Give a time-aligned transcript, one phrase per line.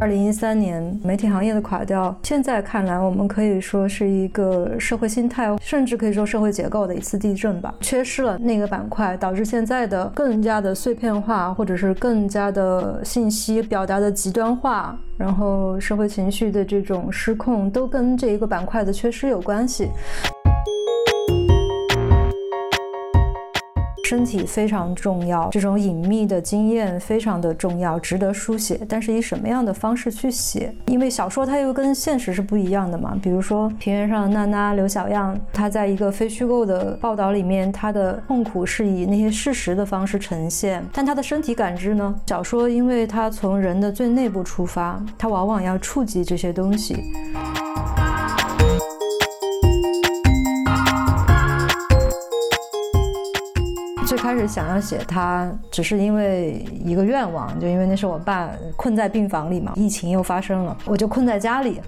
[0.00, 7.74] 二零一三年媒体行业的垮掉，现在看来，我们可以说是一个社会心态，甚至可以说社会结构的一次地震吧。
[7.80, 19.88] 缺失了那个板块，导致现在的更加的碎片化，或者是更加的信息表达的极端化，然后社会情绪的这种失控，都跟这一个板块的缺失有关系。
[24.08, 28.78] 身体非常重要，这种隐秘的经验非常的重要，值得书写。
[28.88, 30.72] 但是以什么样的方式去写？
[30.86, 33.18] 因为小说它又跟现实是不一样的嘛。
[33.20, 42.14] 比如说平原上的娜娜刘小样，她在一个非虚构的报道里面，她的痛苦是以那些事实的方式呈现，但她的身体感知呢？
[42.28, 46.96] 小说因为它从人的最内部出发，它往往要触及这些东西。
[54.26, 61.80] 开始想要写他，只是因为一个愿望，就因为那是我爸困在病房里嘛，疫情又发生了，我就困在家里，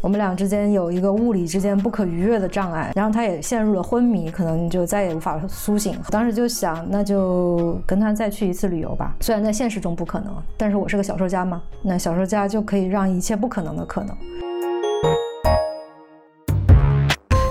[0.00, 5.96] 我们俩之间有一个物理之间不可逾越的障碍，然后他也陷入了昏迷，可能就再也无法苏醒。
[6.10, 14.16] 当时就想，那就跟他再去一次旅游吧，虽然在现实中不可能，但是我是个小说家嘛，那小说家就可以让一切不可能的可能。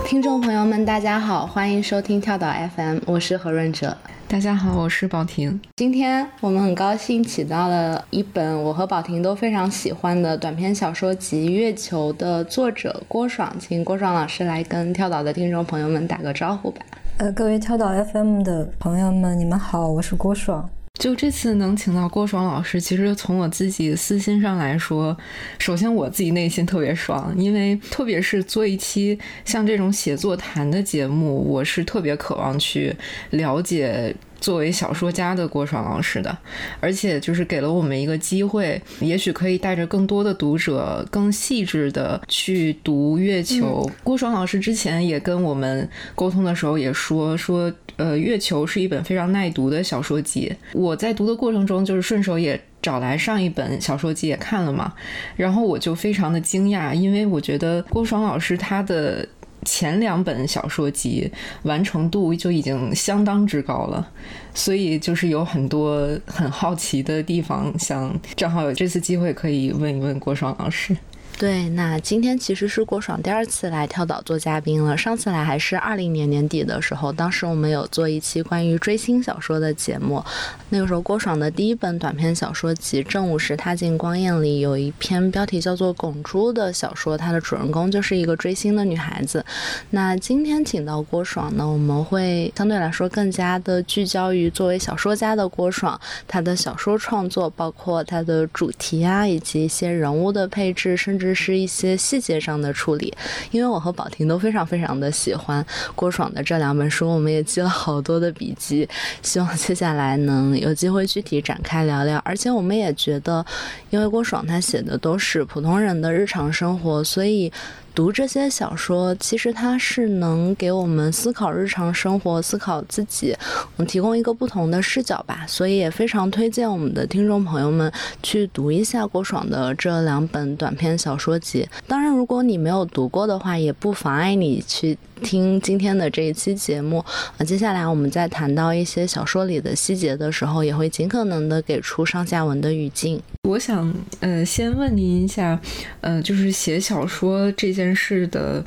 [0.04, 3.96] 听众朋友们，大家好，欢迎收听跳岛 FM，我是何润哲。
[4.28, 5.58] 大家好，我是宝婷。
[5.76, 16.82] 今天我们很高兴请到了一本我和宝婷都非常喜欢的短篇小说集《月球》的作者郭爽，请郭爽老师来跟跳岛的听众朋友们打个招呼吧。
[17.16, 20.68] 呃，各位跳岛 FM 的朋友们，你们好，我是郭爽。
[20.98, 25.16] 就这次能请到郭爽老师，其实从我自己私心上来说，
[25.58, 32.96] 首先我自己内心特别爽，因为特别是做一期像这种写作谈的节目，我是特别渴望去
[33.30, 34.14] 了解。
[34.40, 36.36] 作为小说家的郭爽老师的，
[36.78, 43.88] 而且就是给了我们一个机会，也许可以带着更多的读者更细致的去读《月球》。
[44.02, 50.52] 郭爽老师之前也跟我们沟通的时候也说说，呃，《月球》是一本非常耐读的小说集。
[50.72, 54.92] 我在读的过程中，就是顺手也找来上一本小说集也看了嘛，
[55.36, 59.26] 然后我就非常的惊讶，因为我觉得郭爽老师他的。
[59.66, 64.06] 前两本小说集完成度就已经相当之高了，
[64.52, 70.94] 所以就是有很多很好奇的地方，想正好有这次机会可以问一问郭爽老师。
[71.36, 74.96] 对，那今天其实是郭爽第二次来跳岛做嘉宾了。
[74.96, 80.24] 上次来还是二零年年底的时候，当时我们有做一期关于追星小说的节目。
[80.70, 89.44] 那个时候，郭爽的第一本短篇小说集《正午时踏进光焰》里有一篇标题叫做《拱珠》的小说，它的主人公就是一个追星的女孩子。
[89.90, 101.23] 那今天请到郭爽呢，我们会相对来说更加的聚焦于作为小说家的郭爽，她的小说创作，包括她的主题啊，以及一些人物的配置，甚至。
[101.32, 103.14] 是一些细节上的处理，
[103.52, 105.64] 因为我和宝婷都非常非常的喜欢
[105.94, 108.88] 郭爽的这两本书，我们也记了好多的笔记，
[109.22, 112.20] 希望接下来能有机会具体展开聊聊。
[112.24, 113.46] 而且我们也觉得，
[113.90, 117.52] 因为郭爽他写的都是普通人的日常生活，所以。
[117.94, 123.36] 读这些小说，其实它是能给我们思考日常生活、思考自己，
[123.76, 125.44] 嗯，提供一个不同的视角吧。
[125.46, 127.90] 所以也非常推荐我们的听众朋友们
[128.22, 131.68] 去读一下郭爽的这两本短篇小说集。
[131.86, 136.98] 当然，如果你没有读过的话，也不妨碍你去听今天的这一期节目。
[137.36, 143.20] 啊，接下来我们在谈到一些小说里的细节的时候，也会尽可能的给出上下文的语境。
[143.48, 145.60] 我想，呃，先问您一下，
[146.00, 148.64] 呃，就是写小说这件事的。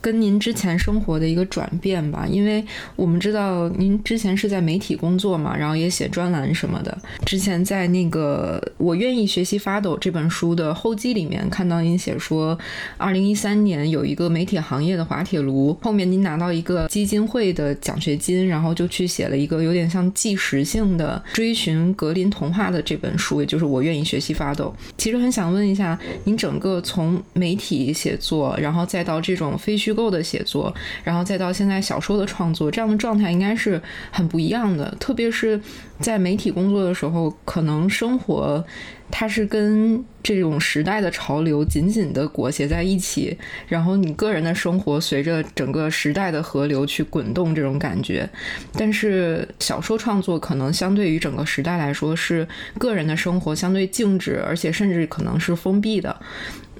[0.00, 2.64] 跟您之前生活的一个转变吧，因为
[2.96, 6.96] 我们知道您之前是在媒体工作嘛，然后也写专栏什么的。
[7.24, 12.58] 之前在那个《我愿意学习发抖》这本书的后记里面看到您写说，
[12.96, 24.74] 二零一三年有一个媒体行业的滑铁卢，后面您拿到一个基金会的奖学金，然后就去写了一个有点像纪实性的追寻格林童话的这本书，也就是《我愿意学习发抖》。
[24.96, 30.72] 其实很想问一下，您整个从媒体写作，然后再到这种非虚虚构的写作，
[31.02, 33.82] 然后再到现在小说的创作，这样的状态应该是
[34.12, 34.94] 很不一样的。
[35.00, 35.60] 特别是
[35.98, 38.64] 在媒体工作的时候，可能生活
[39.10, 48.30] 它是跟这种时代的潮流紧紧的裹挟在一起，然后你个人的生活随着整个时代的河流去滚动，这种感觉。
[48.74, 52.46] 但是小说创作可能相对于整个时代来说，是
[52.78, 56.16] 个人的生活相对静止，而且甚至可能是封闭的。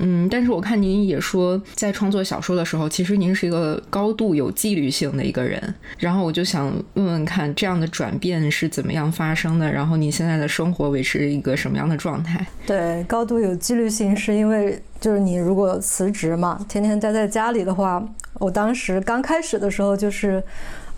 [0.03, 5.63] 嗯，但是我看您也说，在创作小说的时候，其实您是一个高度有纪律性的一个人。
[5.99, 9.71] 然后我就想问问看，这样的转变是怎么样发生的？
[9.71, 12.47] 然后你现在的生活维持一个什么样的状态？
[12.67, 18.03] 对，高度有纪律性是因为就是你如果辞职嘛，天天待在家里的话，
[18.35, 20.43] 我当时刚开始的时候就是。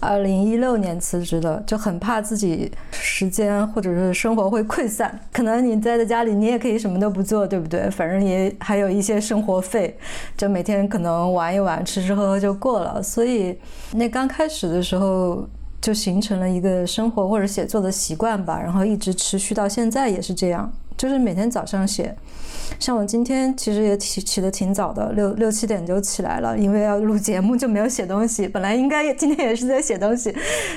[0.03, 5.17] 二零一六年辞职的，就很怕自己时间或者是生活会溃散。
[5.33, 7.89] 可能你待在家里，你也可以什么都不做，对不对？
[7.89, 9.97] 反正也还有一些生活费，
[10.37, 13.01] 就每天可能玩一玩，吃吃喝喝就过了。
[13.01, 13.57] 所以
[13.93, 15.47] 那刚开始的时候，
[15.81, 20.73] 就形成了一个生活或者写作的习惯吧，然后一直持续到现在也是这样。
[20.97, 22.15] 就是每天早上写，
[22.79, 28.47] 像我今天其实也起起得挺早的，六六七点就起来了，因为要录节目就没有写东西。
[28.53, 30.35] 本来应该今天也是在写东西，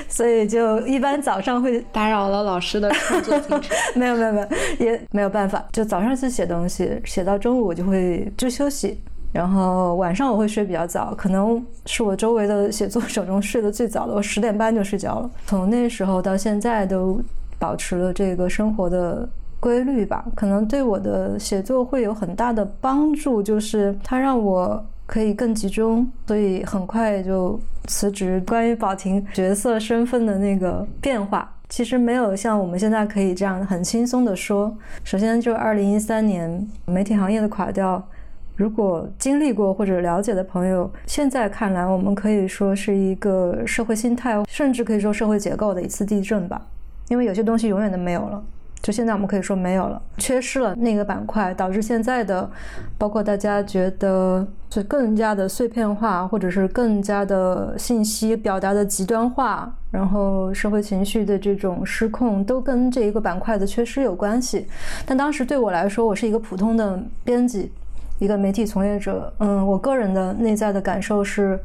[0.08, 3.76] 所以就一般早上会打扰了老师的创作进程。
[3.94, 9.00] 没有没有没有，也没有办法，就早上去写东西，写到中午我就会就休息，
[9.32, 15.30] 然后晚上我会睡比较早，可能是我周围的写作手中睡得最早的，我十点半就睡觉了。
[15.46, 17.20] 从那时候到现在都
[17.58, 19.28] 保持了这个生活的。
[19.58, 28.42] 规律吧，可能对我的写作会有很大的帮助，就是它让我可以更集中，所以很快就辞职。
[28.46, 34.76] 关于宝婷角色身份的那个变化，其实没有像我们现在可以这样很轻松的说。
[35.04, 38.02] 首先，就二零一三年媒体行业的垮掉，
[38.56, 46.60] 如果经历过或者了解的朋友，现在看来，我们可以说是一个社会心态，甚至可以说社会结构的一次地震吧，
[47.08, 48.42] 因为有些东西永远都没有了。
[48.86, 52.48] 就现在我们可以说没有了，缺失了那个板块，导致现在的，
[52.96, 64.68] 包括大家觉得就更加的碎片化，或者是更加的信息表达的极端化，然后社会情绪的这种失控，都跟这一个板块的缺失有关系。
[65.04, 67.72] 但当时对我来说，我是一个普通的编辑，
[68.20, 71.58] 一个媒体从业者，嗯，我个人的内在的感受是，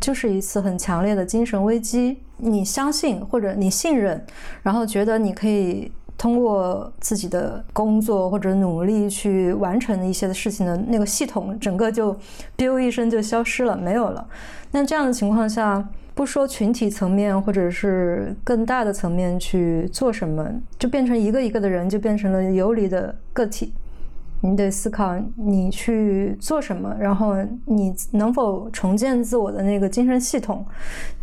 [0.00, 2.20] 就是一次很强烈的精神危机。
[2.38, 4.24] 你相信或者你信任，
[4.62, 5.92] 然后觉得你可以。
[6.16, 12.16] 通过自己的工作或者努力去完成一些的事情的那个系统，整个就
[12.56, 14.26] “biu” 一声就消失了，没有了。
[14.70, 23.72] 那这样的情况下，不说群体层面或者是更大的层面去做什么，就变成一个一个的人，就变成了游离的个体。
[24.40, 27.34] 你得思考你去做什么，然后
[27.64, 30.64] 你能否重建自我的那个精神系统。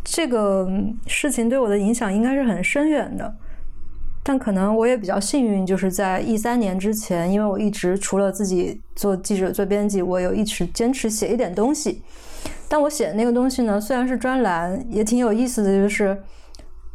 [0.03, 0.67] 这个
[1.05, 3.31] 事情对我的影响应该是很深远的。
[4.23, 12.01] 但可能我也比较幸运，就是在一三年之前，因为我一直除了自己做记者、做编辑，我有一直坚持写一点东西。
[12.69, 16.21] 但我写的那个东西呢，虽然是专栏，也挺有意思的，就是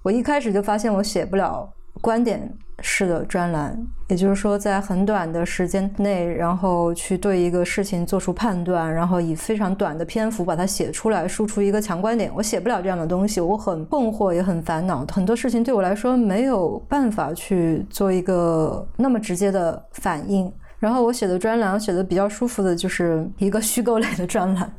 [0.03, 1.69] 我一开始就发现我写不了
[2.01, 2.53] 观点。
[2.83, 3.75] 式的专栏，
[4.09, 12.31] 也就是说，在很短的时间内，然后去对一个事情做出判断，然后以非常短的篇幅把它写出来，输出一个强观点。
[12.35, 15.07] 我写不了这样的东西，我很困惑，也很烦恼。
[15.11, 20.53] 很多事情对我来说没有办法去做一个那么直接的反应。
[20.87, 24.73] 然后我写的专栏写的比较舒服的就是一个虚构类的专栏，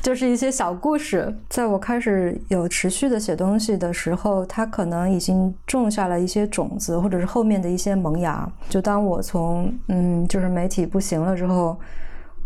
[0.00, 1.34] 就是一些小故事。
[1.48, 8.48] 在我开始有持续的写东西的时候，它可能已经种下了一些种子，或者是后面的一些萌芽。
[8.68, 11.76] 就当我从嗯，就是媒体不行了之后，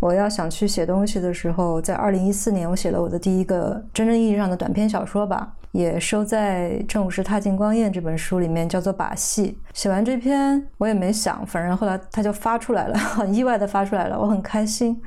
[0.02, 5.54] 我要想去写东西的时候，在二零一四年，我写了我的第一个真正意义上的短篇小说吧。
[5.71, 9.56] 也收在《正午时踏进光焰》这本书里面，叫做《把戏》。
[9.78, 15.00] 写完这篇，我也没想，反正后来他就发出来了， 很意外的发出来了，我很开心。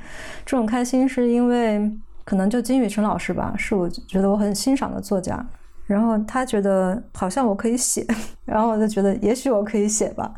[0.46, 1.92] 这种开心是因为
[2.24, 5.46] 可能就金宇澄老师吧，是我觉得我很欣赏的作家，
[5.84, 8.04] 然后他觉得好像我可以写，
[8.46, 10.34] 然后我就觉得也许我可以写吧，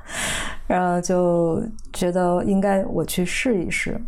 [0.67, 1.63] 然后就
[1.93, 3.99] 觉得应该我去试一试。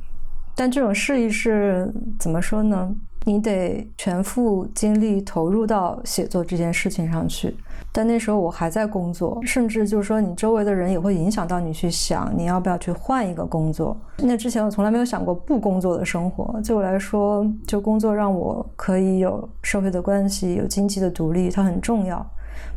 [0.60, 2.94] 但这种试一试怎么说呢？
[3.24, 7.56] 你得全副精力投入到写作这件事情上去，
[7.90, 13.96] 但那时候我还在工作，甚至就是说你周围的人也会影响到你去想你要不要去换一个工作。
[14.18, 22.24] 那之前我从来没有想过不工作的生活，对我来说，就工作让我可以有社会的关系，有经济的独立，它很重要。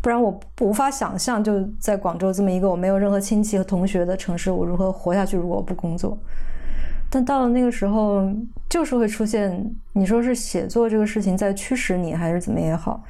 [0.02, 6.18] 不然我无法想象就在广州这么一个我没有任何亲戚和同学的城市，我如何活下去如果我不工作。
[7.16, 8.28] 但到了那个时候，
[8.68, 13.04] 就是会出现，你说是写作这个事情在驱使你，还是怎么也好，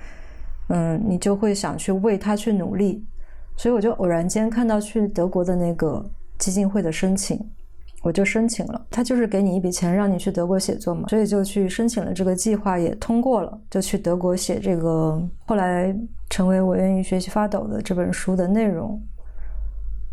[0.67, 3.01] 嗯，你就会想去为他去努力。
[3.55, 6.05] 所以我就偶然间看到去德国的那个
[6.37, 7.39] 基金会的申请，
[8.01, 8.85] 我就申请了。
[8.91, 15.95] 他就是给你一笔钱，让你去德国写作嘛，所以就去申请了这个计划，也通过了，就去德国写这个，后来
[16.29, 19.01] 成为我愿意学习发抖的这本书的内容。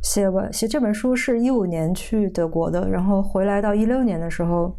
[0.02, 4.74] 写完写这本书是一五年去德国的，然后回来到一六年的时候，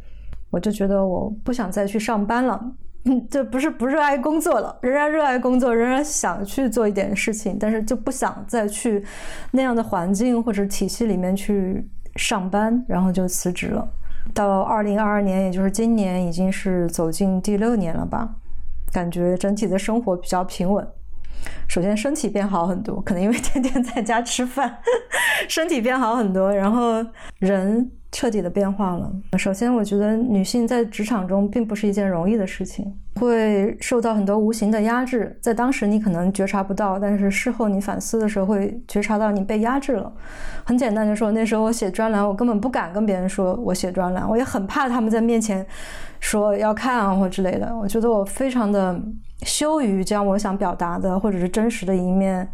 [0.49, 2.59] 我就觉得我不想再去上班了，
[3.05, 9.03] 嗯，这不是不热爱工作了，仍然热爱工作，仍然想去做一点事情，但是就不想再去
[9.51, 13.87] 那样的环境或者体系里面去上班，然后就辞职了。
[14.33, 18.29] 到二零二二年，也就是今年，已经是走进第六年了吧？
[18.91, 20.87] 感觉整体的生活比较平稳。
[21.67, 24.79] 首先身体变好很多，可能因为天天在家吃饭，
[25.47, 27.05] 身体变好很多，然后
[27.39, 27.91] 人。
[28.11, 29.11] 彻底的变化了。
[29.37, 35.37] 首先，我觉得女性在职场中并不是一件容易的事情，会受到很多无形的压制。
[35.41, 40.11] 在当时你可能觉察不到，但是事后你反思的时候会觉察到你被压制了。
[40.65, 45.65] 很简单的说，那时候我写专栏，我根本不敢跟别人说我写专栏，我也很怕他们在面前
[46.19, 47.73] 说要看啊或之类的。
[47.77, 48.99] 我觉得我非常的
[49.43, 52.47] 羞于将我想表达的或者是真实的一面。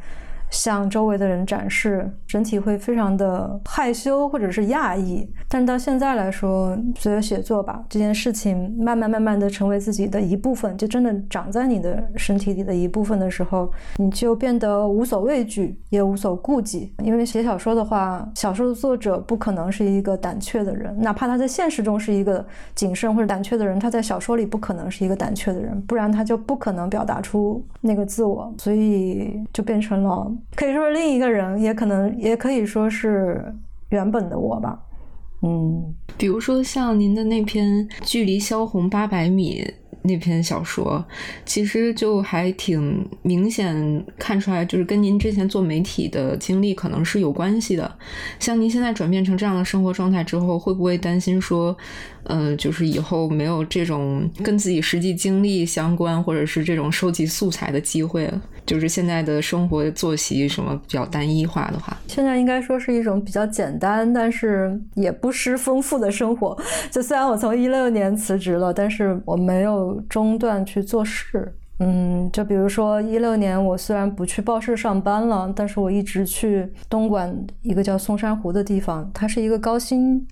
[0.50, 5.30] 向周围的人展示，整体会非常的害羞或者是讶异。
[5.50, 16.94] 但到现在来说，随着写作吧，这件事情慢慢慢慢的成为自己的一部分，就真的长在你的身体里的一部分的时候，你就变得无所畏惧，也无所顾忌。
[17.04, 30.32] 因为写小说的话，小说的作者不可能是一个胆怯的人，哪怕他在现实中是一个谨慎或者胆怯的人，他在小说里不可能是一个胆怯的人，不然他就不可能表达出那个自我，所以就变成了。
[30.56, 33.54] 可以说是另一个人，也可能也可以说是
[33.90, 34.80] 原本的我吧。
[35.42, 39.64] 嗯，比如说像您的那篇《距离萧红八百米》。
[40.04, 41.04] 那篇小说
[41.44, 47.94] 其实就还挺明显看出来，就是跟您之前做媒体的经历可能是有关系的。
[48.40, 51.76] 像您现在转变成这样的生活状态之后，会不会担心说，
[52.30, 58.42] 嗯，就是以后没有这种跟自己实际经历相关，或者是这种收集素材的机会了？
[58.66, 66.58] 就是现在的生活作息什么比较单一化的话，现在应该说是一种比较简单，但是也不失丰富的生活。
[66.92, 69.78] 就虽然我从一六年辞职了，但是我没有。
[70.10, 80.26] 中断去做事，嗯，就比如说一六年，我虽然不去报社上班了，但是我一直去东莞一个叫松山湖的地方，它是一个高新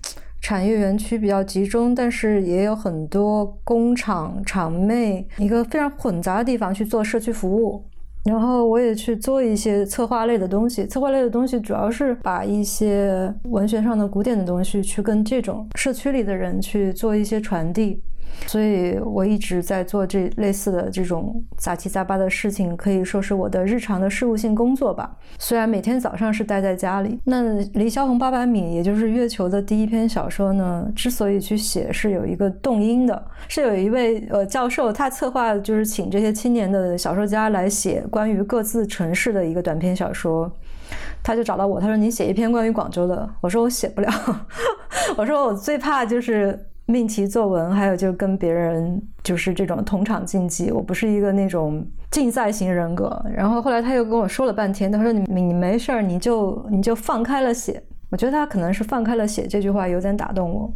[0.46, 7.84] 产业园区，比较集中，但是也有很多工厂厂妹，一个非常混杂的地方去做社区服务。
[8.24, 18.00] 然后我也去做一些策划类的东西，策划类的东西主要是把一些文学上的古典的东西去跟这种社区里的人去做一些传递。
[18.46, 25.16] 所以我一直在做这类似的这种杂七杂八的事情，可以说是我的日常的事务性工作吧。
[25.38, 40.50] 虽然每天早上是待在家里，那离萧红八百米，也就是月球的第一篇小说呢，之所以去写，是有一个动因的，是有一位呃教授，他策划就是请这些青年的小说家来写关于各自城市的一个短篇小说，
[41.22, 44.10] 他就找到我，他说你写一篇关于广州的，我说我写不了，
[45.16, 46.66] 我说我最怕就是。
[46.86, 53.20] 命题作文，还有就是跟别人就是这种同场竞技，我不是一个那种竞赛型人格。
[53.34, 57.82] 然后后来他又跟我说了半天，他说你你没事儿，你就你就放开了写。
[58.08, 60.72] 我觉得他可能是放开了写这句话有点打动我，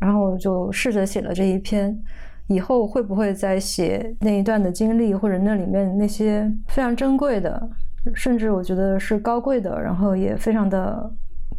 [0.00, 1.94] 然后我就试着写了这一篇。
[2.48, 7.68] 以后会不会再写那一段的经历，或者那里面那些非常珍贵的，
[8.14, 11.12] 甚至我觉得是高贵的，然后也非常的。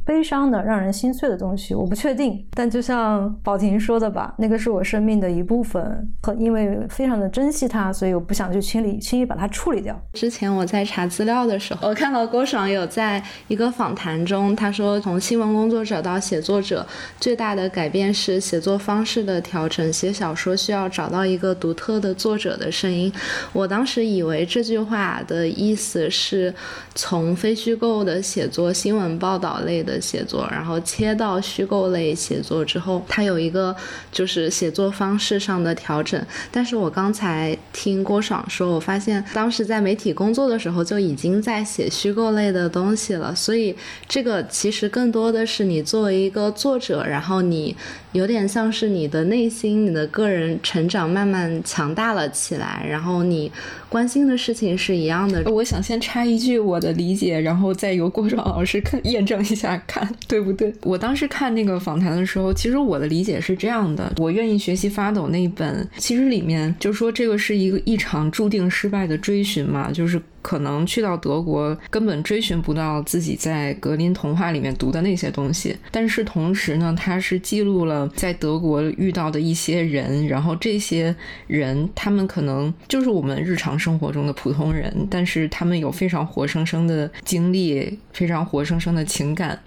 [0.05, 2.45] 悲伤的、让人心碎的东西，我不确定。
[2.51, 9.97] 但就像宝婷说的吧，那个是我生命的一部分，和因为非常的珍惜它，所以我不想去清理、轻易把它处理掉。
[10.11, 16.85] 之前我在查资料的时候，我看到郭爽有在一个访谈中，他说从新闻工作者到写作者，
[17.19, 19.91] 最大的改变是写作方式的调整。
[19.93, 23.09] 写小说需要找到一个独特的作者的声音。
[23.53, 26.53] 我当时以为这句话的意思是
[26.93, 29.92] 从非虚构的写作、新闻报道类的。
[29.99, 33.75] 写作，然后切到虚构类写作之后，它有一个
[34.11, 36.23] 就是写作方式上的调整。
[36.51, 43.33] 但是我刚才听郭爽说，我发现当时在媒体工作的时候就已经在写虚构类的东西了。
[43.35, 43.75] 所以
[44.07, 47.75] 这个其实更多的是你作为一个作者，然后你
[48.13, 53.51] 有点像是你的内心、你的个人成长慢慢强大了起来，然后你
[53.89, 55.43] 关心的事情是一样的。
[55.51, 59.73] 我想先插一句我的理解，然后再由郭爽老师看验证一下。
[59.85, 60.73] 看对不对？
[60.83, 75.75] 我当时看那个访谈的时候，其实我的理解是这样的：我愿意学习发抖那一本，其实里面就说这个是一个一场注定失败的追寻嘛，就是可能去到德国根本追寻不到自己在格林童话里面读的那些东西。
[75.89, 81.15] 但是同时呢，他是记录了在德国遇到的一些人，然后这些
[81.47, 89.57] 人他们可能就是我们日常生活中的普通人，但是他们有非常活生生的经历，非常活生生的情感。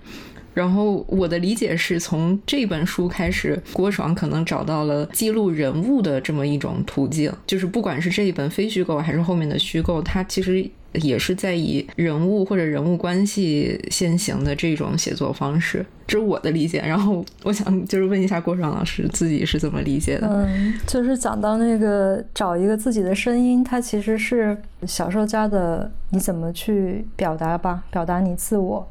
[0.57, 10.67] 然后我的理解是从这本书开始，郭爽可能找到了记录人物的这么一种途径，就是不管是这一本非虚构还是后面的虚构，它其实。
[10.93, 16.81] 也是在以人物或者人物关系先行的这种写作方式，这是我的理解。
[16.81, 20.27] 然后我想就是问一下郭爽老师自己是怎么理解的？
[20.29, 28.89] 嗯，就是讲到那个找一个自己的声音，它其实是小说家的你怎么去表达吧，表达你自我。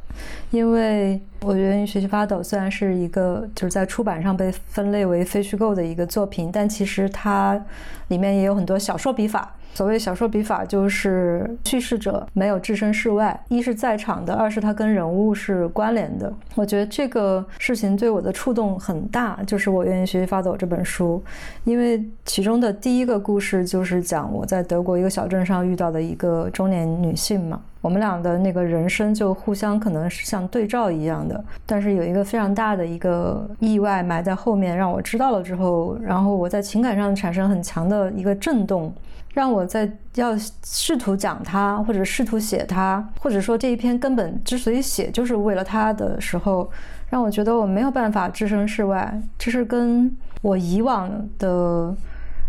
[0.51, 7.59] 因为我觉得学习发抖，虽然是一个就是在出版上被分类为非虚构的一个作品，但其实它
[8.07, 9.55] 里面也有很多小说笔法。
[9.75, 16.31] 所谓小说笔法，就是叙事者没有置身事外，一是在场的，二是他跟人物是关联的。
[16.55, 21.21] 我觉得这个事情对我的触动很大，就是我愿意学习发抖这本书，
[21.65, 38.93] 因为其中的第一个故事就是讲我在德国一个小镇上遇到的一个中年女性嘛，我们俩的那个人生就互相可能是像对照一样的，但是有一个非常大的一个意外埋在后面，让我知道了之后，然后我在情感上产生很强的一个震动。
[39.35, 46.71] 让我在要试图讲它，或者试图写它，或者说这一篇根本之所以写就是为了它的时候，
[47.09, 49.21] 让我觉得我没有办法置身事外。
[49.37, 50.09] 这是跟
[50.41, 51.93] 我以往的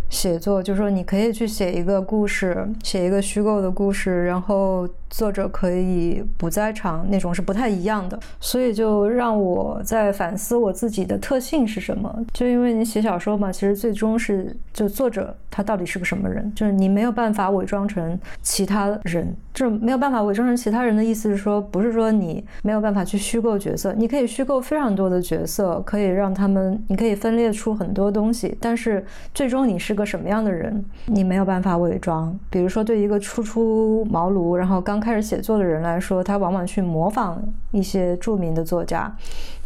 [0.08, 4.88] 写作，就是说你可以去写一个故事，写一个虚构的故事，然后。
[5.08, 12.12] 作者可以不在场，那种是不太一样的，所以就让我在反思我自己的特性是什么。
[12.32, 32.36] 就因为你写小说嘛，其实最终是就作者他到底是个什么人，就是你没有办法伪装成其他人，就是没有办法伪装成其他人的意思是说，不是说你没有办法去虚构角色，你可以虚构非常多的角色，可以让他们，你可以分裂出很多东西，但是最终你是个什么样的人，你没有办法伪装。
[32.50, 34.95] 比如说对一个初出茅庐，然后刚。
[34.96, 37.38] 刚开始写作的人来说，他往往去模仿
[37.70, 39.14] 一些著名的作家，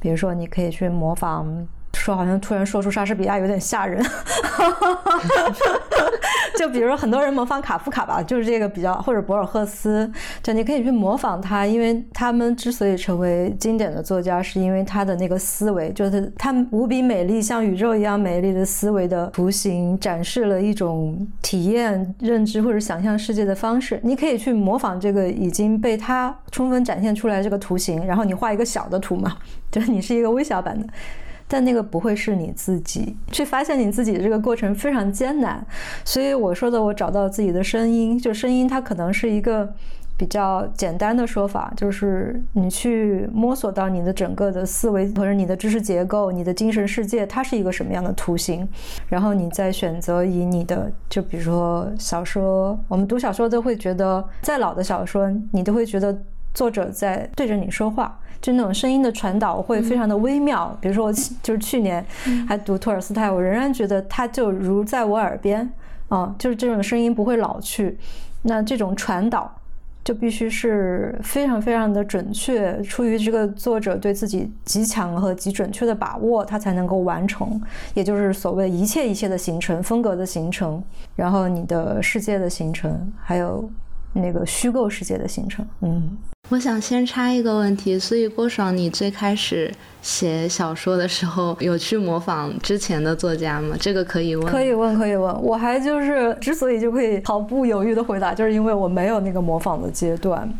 [0.00, 1.68] 比如说，你可以去模仿。
[1.92, 4.02] 说好像突然说出莎士比亚有点吓人，
[6.56, 10.10] 就比如很多人模仿卡夫卡吧，就是这个比较，或者博尔赫斯，
[10.42, 24.00] 就你可以去模仿他，因为他们之所以成为经典的作家，是因为他的那个思维，就是他无比美丽，像宇宙一样美丽的思维的图形，展示了一种体验、认知或者想象世界的方式。
[24.02, 29.36] 你可以去模仿这个已经被他充分展现出来这个图形，然后你画一个小的图嘛，
[29.70, 30.86] 就是你是一个微小版的。
[31.52, 35.66] 但那个不会是你自己，去发现你自己的这个过程非常艰难，
[36.04, 39.68] 所以我说的我找到自己的声音，就声音它可能是一个
[40.16, 48.68] 比较简单的说法，就是你去摸索到你的整个的思维或者你的知识结构、你的精神世界，它是一个什么样的图形，
[49.08, 56.16] 然后你再选择以你的，就比如说小说，我们读小说都会觉得，再老的小说，你都会觉得
[56.54, 58.16] 作者在对着你说话。
[58.40, 62.04] 就那种声音的传导会非常的微妙，比如说我就是去年
[62.48, 65.70] 还读托尔斯泰，我仍然觉得他就如在我耳边，
[66.08, 67.98] 啊，就是这种声音不会老去。
[68.42, 69.54] 那这种传导
[70.02, 77.60] 就必须是非常非常的准确，出于这个作者对自己极强和极准确的把握，他才能够完成。
[77.92, 80.82] 也就是所谓一切一切的形成，风格的形成，
[81.14, 83.68] 然后你的世界的形成，还有
[84.12, 86.16] 那个虚构世界的形成，嗯。
[86.48, 93.76] 我想先插一个问题，所以郭爽，你最开始写小说的时候有去模仿之前的作家吗？
[93.78, 95.42] 这个可以问，可以问，可以问。
[95.42, 100.52] 我还就是之所以就可以毫不犹豫的回答，就是因为我没有那个模仿的阶段。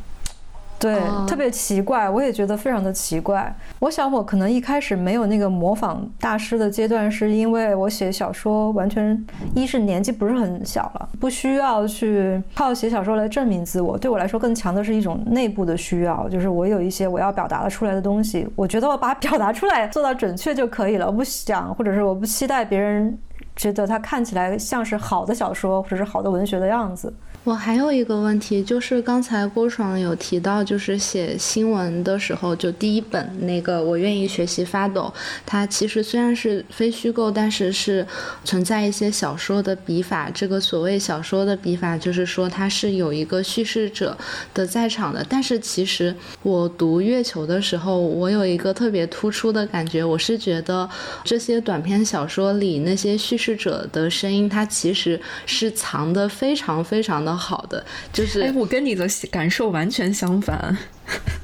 [0.81, 3.55] 对，特别奇怪，我也觉得非常的奇怪。
[3.81, 13.99] 我想我可能一开始没有那个模仿大师的阶段，是因为我写小说完全一是年纪不是很小了，不需要去靠写小说来证明自我。
[13.99, 23.19] 对我来说，更强的是一种内部的需要，就是我有一些我要表达的出来的东西，我觉得我把它表达出来做到准确就可以了，我不想或者是我不期待别人
[23.55, 27.13] 觉得它看起来像是好的小说或者是好的文学的样子。
[27.43, 35.11] 我还有一个问题，就是刚才郭爽有提到，就是写新闻的时候，就第一本那个我愿意学习发抖，
[35.47, 38.07] 它其实虽然是非虚构，但是是
[38.45, 40.29] 存在一些小说的笔法。
[40.35, 44.17] 这个所谓小说的笔法，就是说它是有一个叙事者
[44.53, 45.25] 的在场的。
[45.27, 50.89] 但是其实我读月球的时候，我有一个特别突出的感觉，我是觉得
[51.25, 57.30] 这些短篇小说里那些叙事者的声音，它其实是藏的非常非常的。
[57.37, 60.57] 好的，就是哎，我跟你的感受完全相反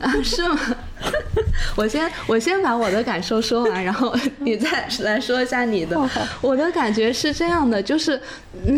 [0.01, 0.12] 啊？
[0.22, 0.59] 是吗？
[1.76, 5.96] 我先我先把我的感受说完，然后 你再来说一下你的。
[6.40, 8.18] 我的感觉是这样的，就是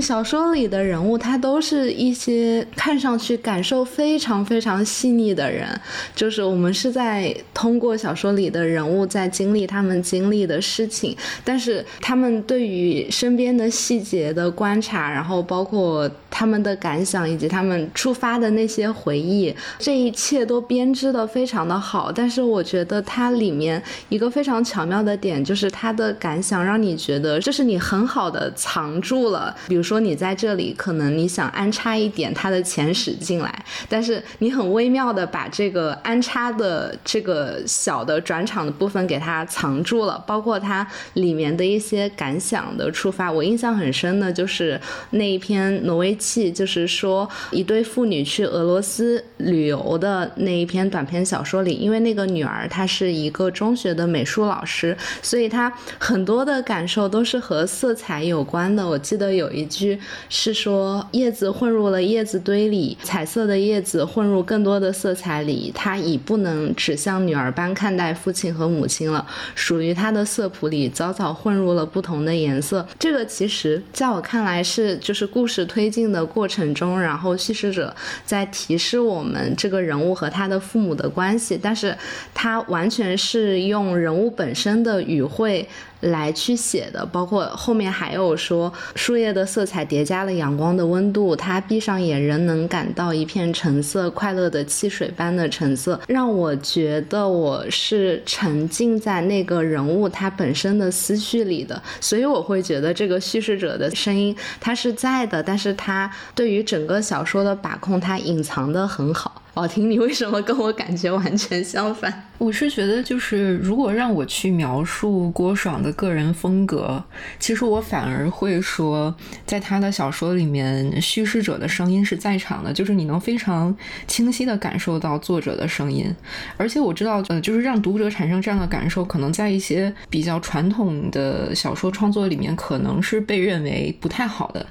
[0.00, 5.68] 小说里的人物，他都是一些看上去感受非常非常细腻的人，
[6.14, 22.07] 就是我们是在通过小说里的人物在经历他们经历的事情，但是他们对于身边的细节的观察，然后包括他们的感想以及他们触发的那些回忆，这一切都编织的非常的好。
[22.14, 29.54] 但是我觉得它里面一个非常巧妙的点，就是他的感想让你觉得，就是你很好的藏住了。
[29.68, 43.30] 比如说你在这里，可能你想安插一点他的前史进来，但是你很微妙的把这个安插的这个小的转场的部分给它藏住了，包括它里面的一些感想的触发。
[43.30, 58.86] 我印象很深的就是那一篇《挪威气》，就是说一对父女去俄罗斯旅游的那一篇短篇小说里，因为那个女儿她是一个中学的美术老师，所以她很多的感受都是和色彩有关的。
[58.86, 69.26] 我记得有一句是说叶子混入了叶子堆里，彩色的叶子混入更多的色彩里，她已不能只像女儿般看待父亲和母亲了。
[69.54, 72.86] 属于她的色谱里早早混入了不同的颜色。
[72.98, 81.87] 这个其实在我看来是就是故事推进的过程中，然后叙事者在提示我们这个人物和他的父母的关系，但是
[82.34, 85.68] 它完全是用人物本身的语汇。
[86.00, 109.42] 来去写的，包括后面还有说树叶的色彩叠加了阳光的温度，他闭上眼仍能感到一片橙色，快乐的汽水般的橙色，让我觉得我是沉浸在那个人物他本身的思绪里的，所以我会觉得这个叙事者的声音他是在的，但是他对于整个小说的把控他隐藏的很好。
[109.54, 112.27] 宝婷，你为什么跟我感觉完全相反？
[112.38, 117.02] 我是觉得，就是如果让我去描述郭爽的个人风格，
[117.40, 119.12] 其实我反而会说，
[119.44, 126.14] 在他的小说里面，叙事者的声音是在场的，就是你能非常清晰的感受到作者的声音。
[126.56, 134.64] 而且我知道，呃，就是让读者产生这样的感受，可能在一些比较传统的小说创作里面，可能是被认为不太好的，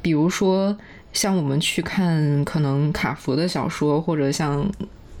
[0.00, 0.76] 比如说。
[1.10, 4.70] 像我们去看可能卡佛的小说，或者像。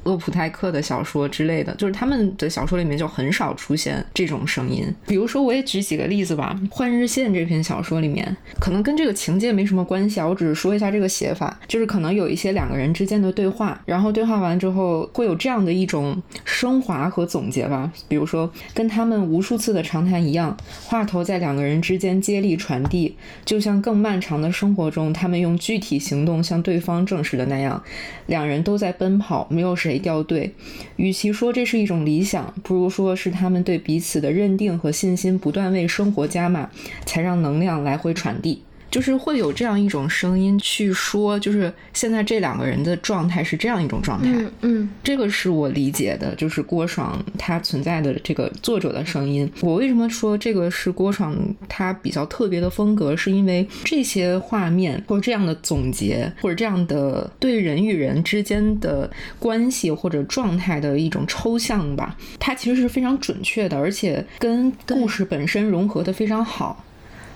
[0.08, 4.86] 洛普泰克的小说之类的，就是他们的小说里面就很少出现这种声音。
[5.06, 17.92] 比如说，我也举几个例子吧，《换日线》这篇小说里面，可能跟这个情节没什么关系啊，我只是说一下这个写法，就是可能有一些两个人之间的对话，然后对话完之后会有这样的一种升华和总结吧。
[18.08, 27.82] 比如说，跟他们无数次的长谈一样，话头在两个人之间接力传递，就像更漫长的生活中，他们用具体行动向对方证实的那样，
[28.26, 29.97] 两人都在奔跑，没有谁。
[29.98, 30.54] 掉队，
[30.96, 36.70] 与其说这是一种理想，不如说是他们对彼此的认定和信心不断为生活加码，
[37.04, 38.62] 才让能量来回传递。
[38.90, 44.28] 就是会有这样一种声音去说，就是现在这两个人的状态是这样一种状态。
[44.62, 49.50] 嗯，这个是我理解的，就是郭爽他存在的这个作者的声音。
[49.60, 51.36] 我为什么说这个是郭爽
[51.68, 53.16] 他比较特别的风格？
[53.16, 66.84] 是因为这些画面或者这样的总结，或者这样的对人与人之间的关系或者状态的一种抽象吧，它其实是非常准确的，而且跟故事本身融合的非常好。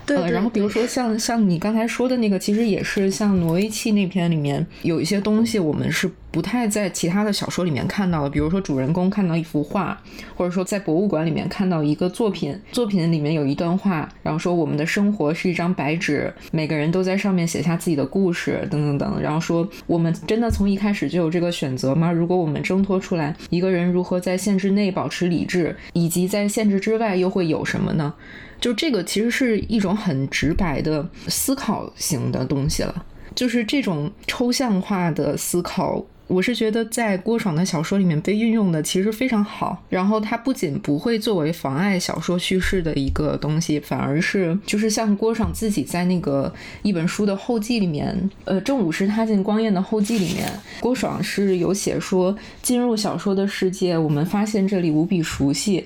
[0.05, 8.29] 对，然后比如说像像你刚才说的那个，其实也是像挪威气那篇里面有一些东西，我们是不太在其他的小说里面看到的。
[8.29, 10.01] 比如说主人公看到一幅画，
[10.35, 19.21] 或者说在博物馆里面看到一个作品，作品里面有一段话，然后说我们的生活是一张白纸，每个人都在上面写下自己的故事，等等等。
[19.21, 22.11] 然后说我们真的从一开始就有这个选择吗？
[22.11, 28.11] 如果我们挣脱出来，一个人如何在限制内保持理智，以及在限制之外又会有什么呢？
[28.59, 39.83] 就这个其实是一种很直白的思考型的东西了，就是这种抽象化的思考，我是觉得在郭爽的小说里面被运用的其实非常好。
[39.89, 50.47] 然后它不仅不会作为妨碍小说叙事的一个东西，反而是就是像郭爽自己在那个一本书的后记里面，呃，正午时踏进光焰的后记里面，
[50.79, 55.85] 郭爽是有写说，进入小说的世界，我们发现这里无比熟悉。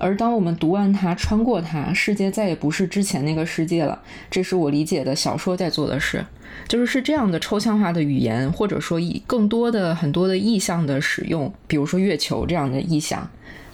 [0.00, 4.00] 而当我们读完它，穿过它，世界再也不是之前那个世界了。
[4.30, 6.24] 这是我理解的小说在做的事，
[6.66, 13.28] 就是是这样的抽象化的语言，或者说以更多的很多的意象的使用，比如说月球这样的意象，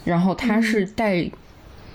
[0.04, 1.30] 然后它是带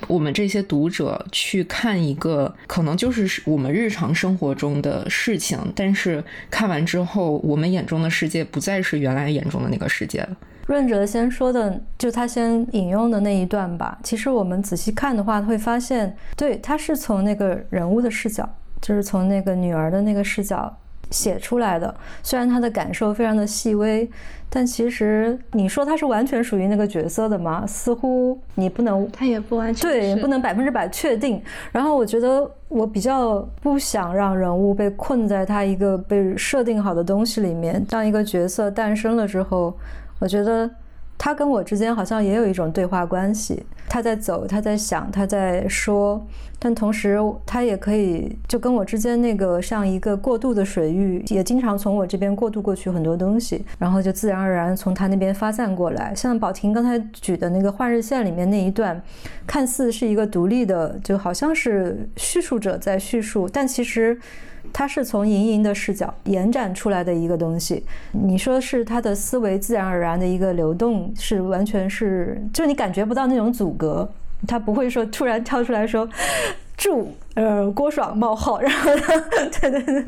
[0.08, 10.38] 我们这些读者去看一个可能就是我们日常生活中的事情，但是看完之后，我们眼中的世界不再是原来眼中的那个世界了。
[10.68, 13.98] 润哲先说的，就他先引用的那一段吧。
[14.04, 18.48] 其实我们仔细看的话，会发现，对他是从那个人物的视角，
[18.82, 20.72] 就是从那个女儿的那个视角
[21.10, 21.94] 写出来的。
[22.24, 24.10] 虽然他的感受非常的细微，
[24.50, 27.66] 但其实你说他是完全属于那个角色的吗？
[27.68, 31.42] 似乎你不能，他也不完全对，不能百分之百确定。
[31.72, 37.84] 然后我觉得我比较不想让人物被困在他一个被设定好的东西里面。
[37.90, 39.76] 当一个角色诞生了之后。
[40.22, 40.70] 我觉得
[41.18, 46.24] 他跟我之间好像也有一种对话关系，他在走，他在想，他在说，
[46.60, 56.14] 但同时他也可以就跟我之间那个像一个过渡的水域，也经常从我这边过渡过去很多东西，然后就自然而然从他那边发散过来。
[56.14, 59.02] 像宝婷刚才举的那个《换日线》里面那一段，
[59.48, 64.20] 看似是一个独立的，就好像是叙述者在叙述，但其实。
[64.74, 67.84] 它是从莹莹的视角延展出来的一个东西。
[68.12, 74.10] 你说是他的思维自然而然的一个流动，是完全是，就你感觉不到那种阻隔，
[74.48, 76.08] 他不会说突然跳出来说。
[76.78, 78.90] 祝呃郭爽冒号，然后
[79.62, 80.04] 对对对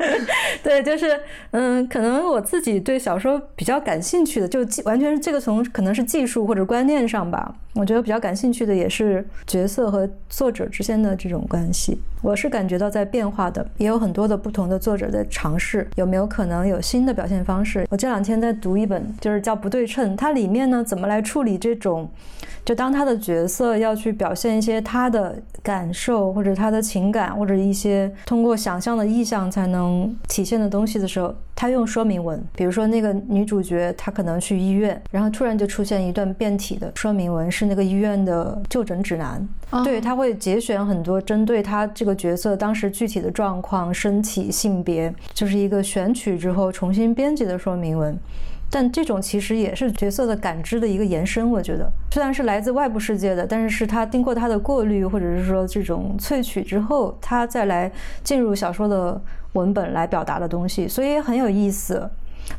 [0.60, 1.20] 对，就是
[1.52, 11.98] 嗯，可能我自己对小说比较感兴趣的，就完全是这个从可能是技术或者观念上吧，我觉得比较感兴趣的也是角色和作者之间的这种关系。
[12.22, 17.86] 我是感觉到在变化的，也有很多的不同的作者在尝试，有没有可能有新的表现方式？
[17.90, 22.08] 我这两天在读一本，就是叫《不对称》，它里面呢怎么来处理这种。
[22.64, 32.42] 就当他的角色要去表现一些他的感受，或者他的情感，或者一些通过想象的意象才能体现的东西的时候，他用说明文。
[32.54, 39.46] 比如说那个女主角，她可能去医院，然后突然就出现一段变体的说明文，是那个医院的就诊指南。
[39.84, 48.16] 对，他会节选很多针对他这个角色当时具体的状况、身体、性别，就是一个选取之后重新编辑的说明文。
[48.70, 57.90] 但这种其实也是角色的感知的一个延伸，我觉得虽然是来自外部世界的，但是是他经过他的过滤，或者是说这种萃取之后，他再来
[58.24, 59.20] 进入小说的
[59.54, 62.08] 文本来表达的东西，所以很有意思。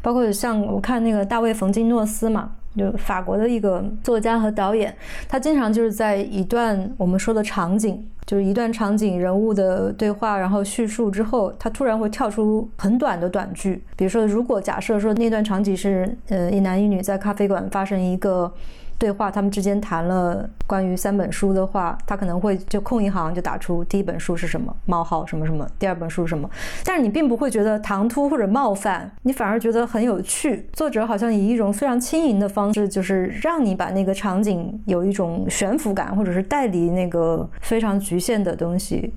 [0.01, 2.51] 包括像我看那个大卫·冯金诺斯嘛。
[2.77, 4.93] 就法国的一个作家和导演，
[5.29, 13.81] 他经常就是在一段我们说的场景，就是一段场景人物的对话，然后叙述之后，他突然会跳出很短的短句。
[13.95, 18.53] 比如说，如果假设说那段场景是呃一男一女在咖啡馆发生一个。
[18.97, 26.49] 对话，他们之间谈了关于三本书的话，他可能会就空一行就打出第一本书是什么冒号什么什么，第二本书是什么，
[26.83, 30.67] 但是你并不会觉得唐突或者冒犯，你反而觉得很有趣。
[30.73, 39.13] 作者好像以一种非常轻盈的方式，就是让你把那个场景有一种悬浮感，或者是带离那个非常局限的东西。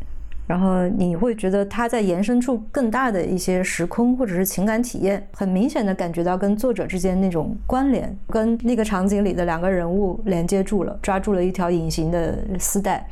[0.49, 13.07] 然后你会觉得它在延伸出更大的一些时空或者是情感体验，很明显的感觉到跟作者之间那种关联，跟那个场景里的两个人物连接住了，抓住了一条隐形的丝带。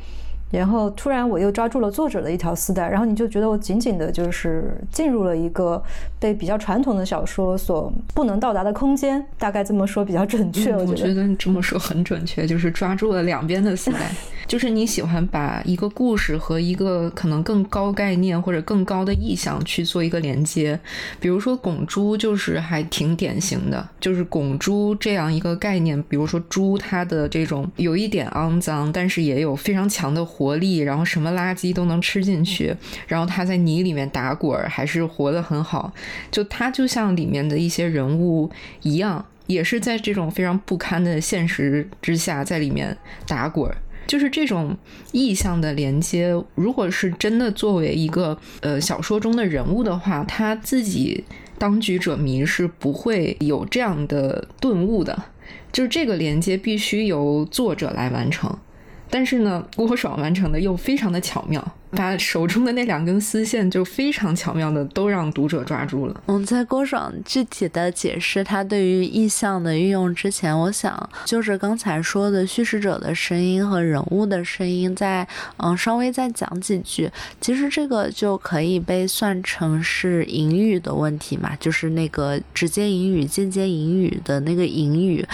[0.49, 5.83] 然后突然我又抓住了作者的一条丝带，然后你就觉得我紧紧的，就是进入了一个
[6.19, 10.73] 被比较传统的小说所不能到达的空间，大概这么说比较准确。
[10.73, 14.09] 我觉得你这么说很准确，就是抓住了两边的丝带。
[14.47, 20.79] 就是你喜欢把一个故事和一个可能更高概念或者更高的意象去做一个连接，
[21.19, 30.25] 比如说拱猪就是还挺典型的，就是拱猪这样一个概念，比如说猪它的这种有一点肮脏，但是也有非常强的。
[30.37, 32.75] 活力，然后什么垃圾都能吃进去，
[33.07, 35.91] 然后他在泥里面打滚，还是活得很好。
[36.29, 38.47] 就他就像里面的一些人物
[38.83, 42.95] 一样，也是在这种非常不堪的现实之下，在里面
[43.25, 43.67] 打滚。
[44.05, 44.77] 就是这种
[45.11, 51.25] 意象的连接，如果是真的作为一个呃小说中的人物的话，他自己
[51.57, 55.23] 当局者迷是不会有这样的顿悟的。
[55.73, 58.57] 就是这个连接必须由作者来完成。
[59.09, 61.75] 但是呢，郭爽完成的又非常的巧妙。
[61.91, 66.23] 把手中的那两根丝线就非常巧妙的都让读者抓住了。
[66.27, 77.09] 嗯，在郭爽具体的解释他对于意象的运用之前，我想就是刚才说的叙事者的声音和人物的声音，再嗯稍微再讲几句。
[77.39, 85.25] 其实这个就可以被算成是隐语的问题嘛，就是那个直接隐语、间接隐语的那个隐语。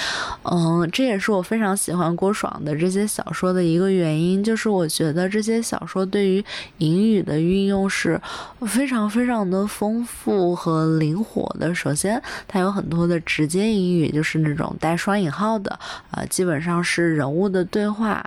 [0.44, 6.43] 嗯，这也是我非常喜欢郭爽的这些小说的一个原因，就是我觉得这些小说对于
[6.80, 8.20] 于隐语的运用是
[8.68, 11.74] 非常非常的丰富和灵活的。
[11.74, 15.80] 首先，它有很多的直接隐语，就是那种带双引号的，
[16.12, 18.24] 啊，基本上是人物的对话，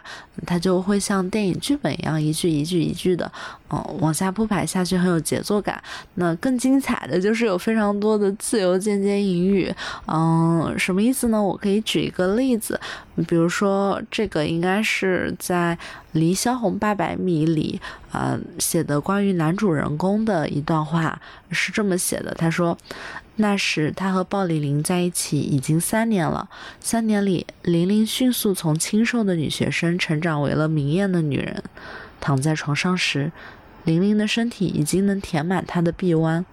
[0.47, 3.31] 它就会像电影剧本一样，一句一句一句的，
[3.71, 5.83] 嗯，往下铺排下去，很有节奏感。
[6.15, 9.75] 那更精彩的就是有非常多的自由间接隐语，
[10.07, 11.43] 嗯，什么意思呢？
[11.43, 12.79] 我可以举一个例子，
[13.27, 15.77] 比如说这个应该是在
[16.13, 17.81] 《离萧红八百米》里，
[18.13, 22.77] 呃，写的关于男主人公的一段话，是这么写的：他说，
[23.37, 26.49] 那时他和鲍丽玲在一起已经三年了，
[26.81, 31.63] 三年里，玲玲迅速从清瘦的女学生成长为了明艳的女人。
[32.21, 33.31] 躺在床上时，
[33.85, 36.45] 玲玲的身体已经能填满他的臂弯。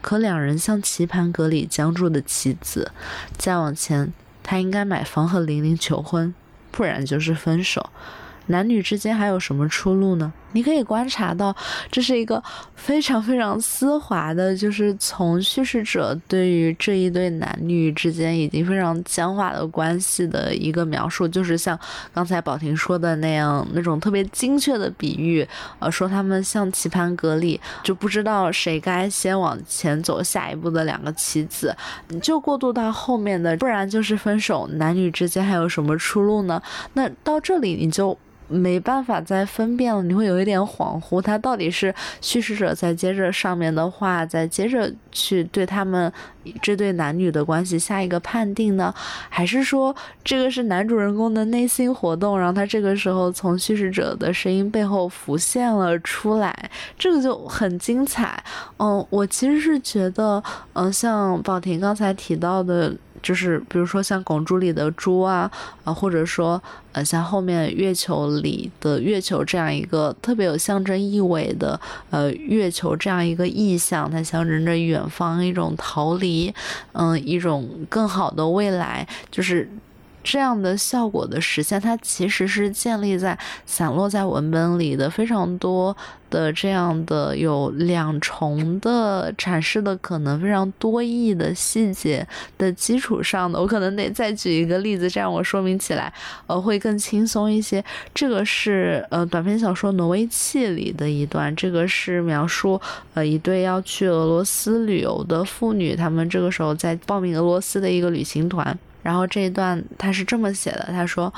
[0.00, 2.92] 可两人像棋盘格里僵住的棋子，
[3.36, 4.12] 再往前，
[4.50, 6.34] 他应该买房和玲玲求婚，
[6.70, 7.90] 不然就是分手。
[8.46, 10.32] 男女之间还有什么出路呢？
[10.52, 11.54] 你可以观察到，
[11.90, 12.42] 这是一个
[12.74, 21.78] 非常非常丝滑的，就是从叙事者对于这一对男女之间已经非常僵化的关系的一个描述，就是像
[22.14, 25.46] 刚才宝婷说的那样，那种特别精确的比喻，
[25.78, 31.76] 呃，说他们像棋盘格里就不知道谁该先往前走下一步的两个棋子，
[32.08, 36.62] 你就过渡到后面的，不然就是分手，男女之间还有什么出路呢？
[36.94, 38.18] 那到这里你就。
[38.48, 46.10] 没办法再分辨了，你会有一点恍惚，他到底是叙事者在接着上面的话，再接着去对他们
[46.62, 48.92] 这对男女的关系下一个判定呢？
[49.28, 58.42] 还是说这个是男主人公的内心活动，然后他这个时候从叙事者的声音背后浮现了出来，这个就很精彩。
[58.78, 62.94] 嗯，我其实是觉得，嗯，像宝婷刚才提到的。
[63.22, 65.50] 就是比如说像《拱猪》里的猪啊，
[65.84, 71.78] 啊，或者说呃像后面月球里的月球这样一个特别有象征意味的
[72.10, 76.54] 呃月球这样一个意象，它象征着远方一种逃离，
[76.92, 79.70] 嗯，一种更好的未来，就是。
[80.30, 85.96] 这样的效果的实现，它其实是建立在散落在文本里的非常多
[86.28, 93.58] 的这样的有两重的阐释的可能、非常多义的细节的基础上的。
[93.58, 96.12] 我可能得再举一个例子，这样我说明起来
[96.46, 97.82] 呃会更轻松一些。
[98.12, 102.78] 这个是呃短篇小说《挪威气》里的一段，这个是描述
[103.14, 108.78] 呃一对要去俄罗斯旅游的妇女，他们这个时候在报名俄罗斯的一个旅行团。
[109.08, 111.32] 然后这一段他是这么写的，他说：“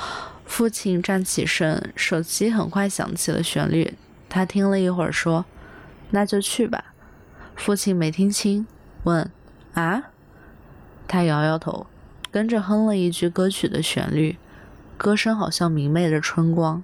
[0.45, 3.95] 父亲站起身，手机很快响起了旋律。
[4.29, 5.45] 他听了一会儿，说
[6.11, 6.87] ：‘那就去吧。’
[7.55, 8.67] 父亲没听清，
[9.05, 9.31] 问
[9.75, 10.03] ：‘啊？’
[11.07, 11.87] 他摇摇头，
[12.33, 14.37] 跟着哼了一句歌曲的旋律，
[14.97, 16.83] 歌声好像明媚的春光。”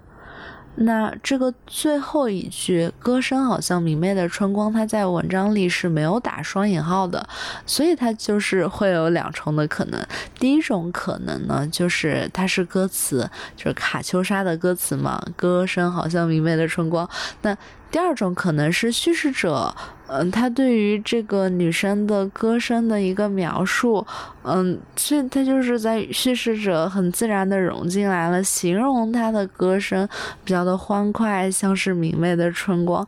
[0.77, 7.27] 那这个最后一句歌声好像明媚的春光，它在文章里是没有打双引号的，
[7.65, 10.07] 所以它就是会有两重的可能。
[10.39, 17.09] 第一种可能呢，就是它是歌词，就是卡秋莎的歌词嘛，歌声好像明媚的春光。
[17.43, 17.57] 那
[17.91, 19.75] 第二种可能是叙事者，
[20.09, 24.07] 嗯，他对于这个女生的歌声的一个描述，
[24.43, 30.07] 嗯，所以他就是在叙事者很自然的融进来了，形容她的歌声
[30.45, 33.07] 比较的欢快，像是明媚的春光，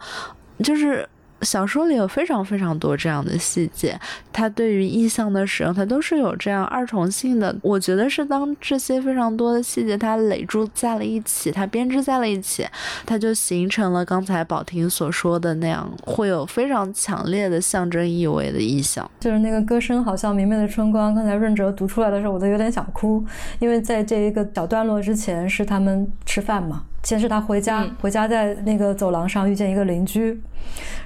[0.64, 1.08] 就是。
[1.42, 3.98] 小说里有非常非常多这样的细节，
[4.32, 7.54] 它对于意象的使用，它都是有这样二重性的。
[7.62, 12.66] 我觉得是当这些非常多的细节它累住在了一起，它编织在了一起，
[13.06, 19.08] 它就形成了刚才宝婷所说的那样，会有非常强烈的象征意味的意象。
[19.20, 23.24] 就是那个歌声好像明媚的春光，刚才润哲读出来的时候，我都有点想哭，
[23.60, 26.82] 因为在这一个小段落之前是他们吃饭嘛。
[27.08, 30.38] 先是他回家，回家在那个走廊上遇见一个邻居，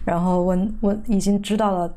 [0.04, 1.88] 然后问问已经知道了，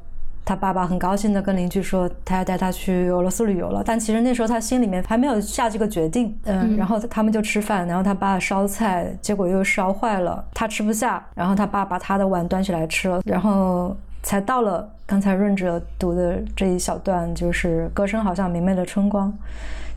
[0.45, 19.35] 他爸爸很高兴的跟邻居说他要带他去俄罗斯旅游了，但其实那时候他心里面还没有下这个决定，嗯，然后他们就吃饭，然后他爸烧菜，结果又烧坏了，他吃不下，然后他爸把他的碗端起来吃了，然后才到了刚才润哲读的这一小段，就是歌声好像明媚的春光，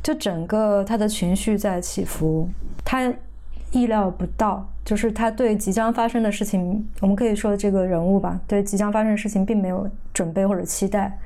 [0.02, 2.48] 就整个他的情绪在起伏，
[2.82, 3.12] 他。
[3.72, 11.18] 意料不到，就是他对即将发生的事情，我们可以说这个人物吧，对即将发生的事情并没有准备或者期待。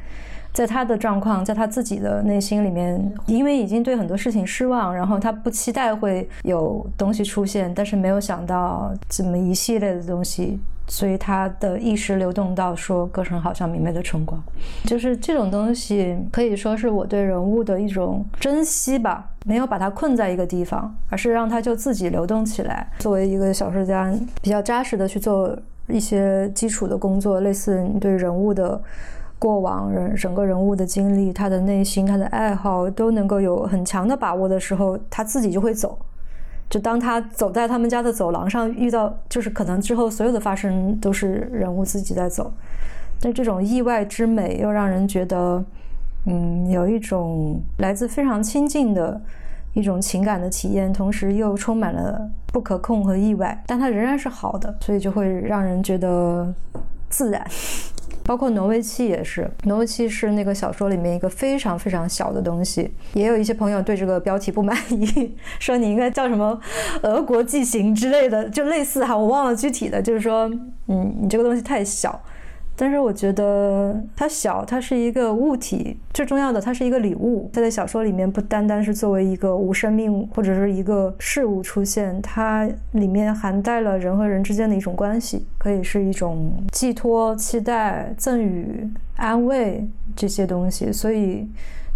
[0.53, 14.43] 在他的状况，在他自己的内心里面，因为已经对很多事情失望，然后他不期待会有东西出现，但是没有想到这么一系列的东西所以他的意识流动到说歌声好像明媚的春光，
[14.85, 22.87] 就是这种东西可以说是我对人物的一种珍惜吧，没有把它困在一个地方，而是让它就自己流动起来。
[22.99, 24.13] 作为一个小说家，
[24.43, 25.57] 比较扎实的去做
[25.87, 28.81] 一些基础的工作，类似你对人物的
[29.39, 35.99] 过往、人整个人物的经历、他的内心、他的爱好都能够有很强的把握的时候，他自己就会走。
[36.73, 42.51] 就当他走在他们家的走廊上，遇到就是可能之后所有的发生都是人物自己在走，
[43.21, 45.63] 但这种意外之美又让人觉得，
[46.25, 49.21] 嗯，有一种来自非常亲近的
[49.75, 56.55] 一种情感的体验，同时又充满了不可控和意外，但它仍然是好的，所以就会让人觉得
[57.11, 57.47] 自然。
[58.25, 62.93] 包括挪威气也是，挪威气是那个小说里面一个非常非常小的东西。
[63.15, 66.59] 也有一些朋友对这个标题不满意，说你应该叫什么
[67.03, 70.51] “俄国纪行”之类的，就类似哈，我忘了具体的，就是说，
[70.89, 72.21] 嗯，你这个东西太小。
[72.83, 77.49] 但是我觉得它小，它是一个物体，最重要的它是一个礼物。
[77.53, 90.93] 它在小说里面不单单是作为一个无生命或者是一个事物出现，它里面含带了人和人之间的一种关系，可以是一种寄托、期待、赠予、安慰这些东西。
[90.93, 91.49] 所以。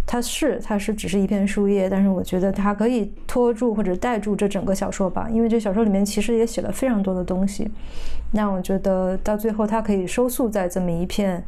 [0.09, 7.69] 它是，它是只是一片树叶，但是我觉得它可以拖住或者带住这整个小说吧，因为这小说里面其实也写了非常多的东西。
[8.31, 11.43] 那我觉得到最后它可以收束在这么一片，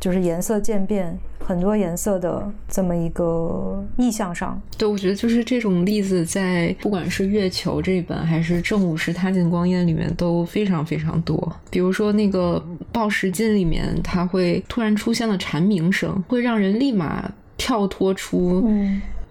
[0.00, 4.60] 就是颜色渐变、很多颜色的这么一个意象上。
[4.76, 11.52] 对，我觉得就是这种例子在不管是《月球》这本还是《正午时踏进光阴》里面都非常非常多。
[11.70, 17.30] 比如说那个报时镜里面，它会突然出现了蝉鸣声，会让人立马。
[17.62, 18.68] 跳脱出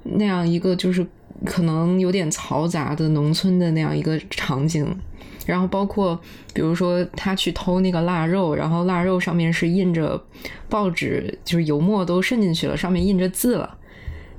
[0.04, 1.06] 那样一个就是
[1.46, 4.88] 可能有点嘈杂的农村的那样一个场景，
[5.46, 6.18] 然后包括
[6.54, 10.24] 比如说他去偷那个腊肉，然后腊肉上面是印着
[10.70, 13.78] 报纸，就是油墨都渗进去了，上面印着字了。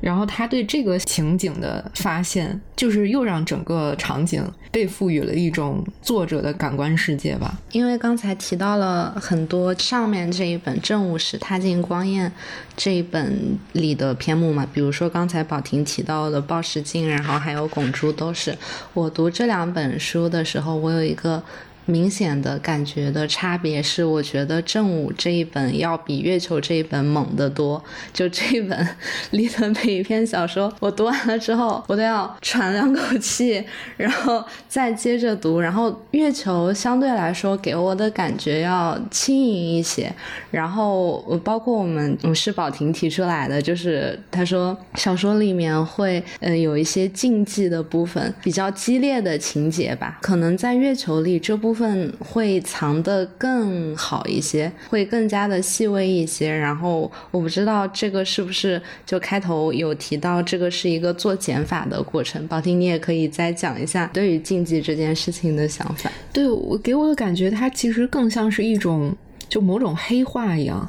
[0.02, 7.56] 然后他对这个情景的发现，就是又让整个场景被赋予了一种作者的感官世界吧。
[7.70, 12.28] 因为刚才提到了很多上面这一本《正午时踏进光焰》
[12.76, 18.58] 这一本里的篇目嘛，比如说刚才宝婷提到的《报时镜》，然后还有《拱珠》，都是
[18.94, 21.42] 我读这两本书的时候，我有一个。
[21.84, 27.82] 明显的感觉的差别是，我觉得正午这一本要比月球这一本猛得多。
[28.12, 28.88] 就这一本
[29.32, 33.64] 里的每一篇小说，我读完了之后，我都要喘两口气，
[33.96, 35.58] 然后再接着读。
[35.58, 40.12] 然后月球相对来说给我的感觉要轻盈一些。
[40.52, 50.20] 然后包括我们我是宝婷提出来的，就是他说小说里面会呃有一些禁忌的部分，比较激烈的情节吧。
[50.22, 51.71] 可能在月球里这部。
[51.72, 56.54] 部分会藏得更好一些，会更加的细微一些。
[56.54, 62.46] 然后我不知道这个是不是就开头有提到这个是一个做减法的过程。
[62.46, 66.12] 宝婷，你也可以再讲一下对于竞技这件事情的想法。
[66.30, 69.16] 对我给我的感觉，它其实更像是一种
[69.48, 70.86] 就某种黑化一样。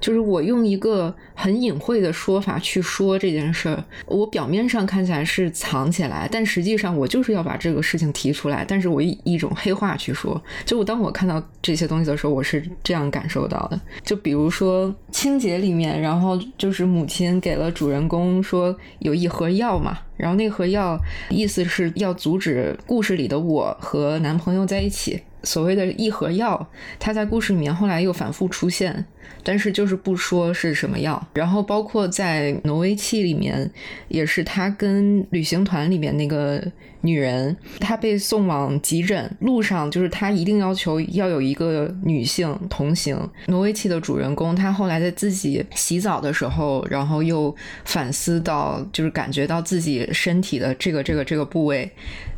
[0.00, 10.40] 就是我用一个很隐晦的说法去说这件事儿，我表面上看起来是藏起来，但实际上我就是要把这个事情提出来，但是我以一种黑话去说。
[10.64, 13.80] 就我当我看到这些东西的时候，我是这样感受到的。
[14.02, 20.98] 就比如说《清洁》里面，然后就是母亲给了主人公说有一盒药嘛，然后那盒药
[21.30, 25.22] 意思是要阻止故事里的我和男朋友在一起。
[25.44, 26.66] 所谓的一盒药，
[26.98, 29.04] 它在故事里面后来又反复出现，
[29.42, 31.24] 但是就是不说是什么药。
[31.34, 33.70] 然后包括在《挪威气》里面，
[34.08, 36.62] 也是他跟旅行团里面那个
[37.04, 43.14] 女人，她被送往急诊路上，就是她一定要求要有一个女性同行。
[43.46, 51.88] 《挪威气》的主人公，他后来在自己洗澡的时候，然后又反思到，就是感觉到自己身体的这个这个这个部位，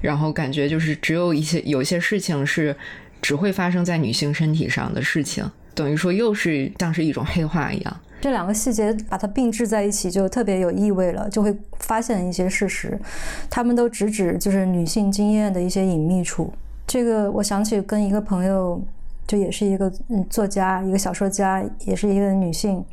[0.02, 2.76] 然后感觉就是只有一些有些事情是。
[3.22, 8.00] 只会发生在女性身体上的事情，等于说又是像是一种黑化一样。
[8.26, 13.00] 这两个细节把它并置在一起，就特别有意味了，就会发现一些事实，
[13.48, 16.52] 他们都直指就是女性经验的一些隐秘处。
[16.88, 18.82] 这个我想起跟一个朋友，
[19.28, 19.88] 就也是一个
[20.28, 22.84] 作家，一个小说家，也是一个女性，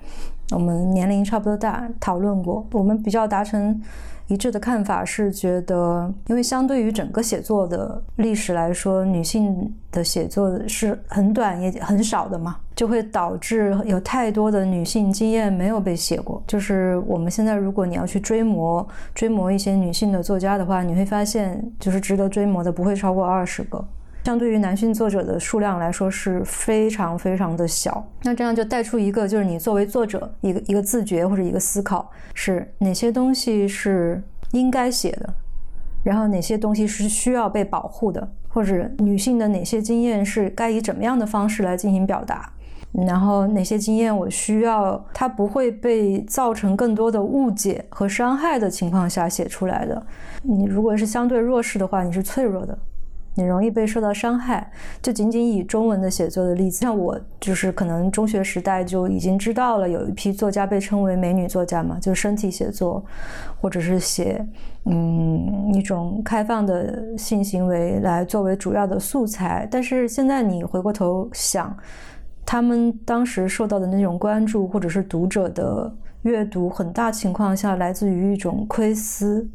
[0.51, 3.81] 我们年龄差不多大，讨论过，我们比较达成。
[4.27, 16.41] 一致的看法是觉得，因为相对于整个写作的历史来说，女性的写作是很短也很少的嘛，就会导致有太多的女性经验没有被写过。
[16.47, 23.83] 就是我们现在，如果你要去追模追模一些女性的作家的话，你会发现，就是值得追模的不会超过二十个。
[24.25, 28.07] 相对于男性作者的数量来说是非常非常的小。
[28.21, 35.33] 那这样就带出一个，就是你作为作者一个一个自觉或者一个思考，是哪些东西是应该写的，
[36.03, 42.49] 然后哪些东西是需要被保护的，或者女性的哪些经验是该以怎么样的方式来进行表达。
[42.93, 50.05] 然后哪些经验我需要，它不会被造成更多的误解和伤害的情况下写出来的。
[50.43, 52.77] 你如果是相对弱势的话，你是脆弱的，
[53.33, 54.71] 你容易被受到伤害。
[55.01, 63.03] 就仅仅以中文的写作的例子，像我就是可能中学时代就已经知道了，有一批作家被称为美女作家嘛，就是身体写作，
[63.59, 64.45] 或者是写
[64.85, 69.67] 嗯一种开放的性行为来作为主要的素材。
[69.71, 71.75] 但是现在你回过头想。
[72.45, 79.47] 他们当时受到的那种关注，或者是读者的阅读，很大情况下来自于一种窥私。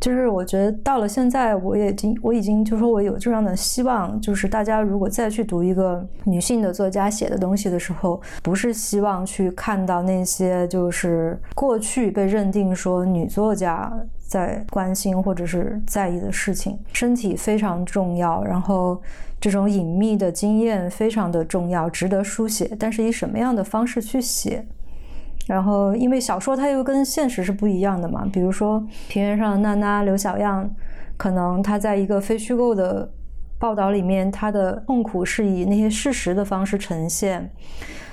[0.00, 13.92] 就是我觉得到了现在，我已经我已经就说我有这样的希望，就是大家如果再去读一个女性的作家写的东西的时候，不是希望去看到那些就是过去被认定说女作家
[14.26, 16.78] 在关心或者是在意的事情。
[16.92, 19.00] 身体非常重要，然后。
[19.44, 22.74] 这种隐秘的经验非常的重要，值得书写。
[22.80, 24.64] 但是以什么样的方式去写？
[25.46, 28.26] 然后，因为小说它又跟现实是不一样的嘛。
[28.32, 30.74] 比如说《平原上的娜娜》刘小样，
[31.18, 33.12] 可能他在一个非虚构的
[33.58, 37.50] 报道里面，他的痛苦是以那些事实的方式呈现，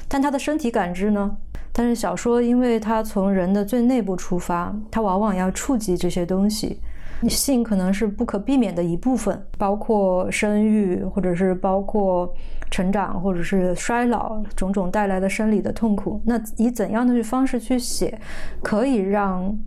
[0.10, 1.38] 但他的身体感知呢？
[1.72, 6.82] 但是小说因为它从人的最内部出发，它往往要触及这些东西。
[7.30, 12.32] 性可能是不可避免的一部分，包括生育，或者是包括
[12.70, 16.22] 成长，或者是衰老，种种带来的生理的痛苦。
[16.26, 18.20] 那以怎样的方式去写，
[18.64, 19.58] 可以让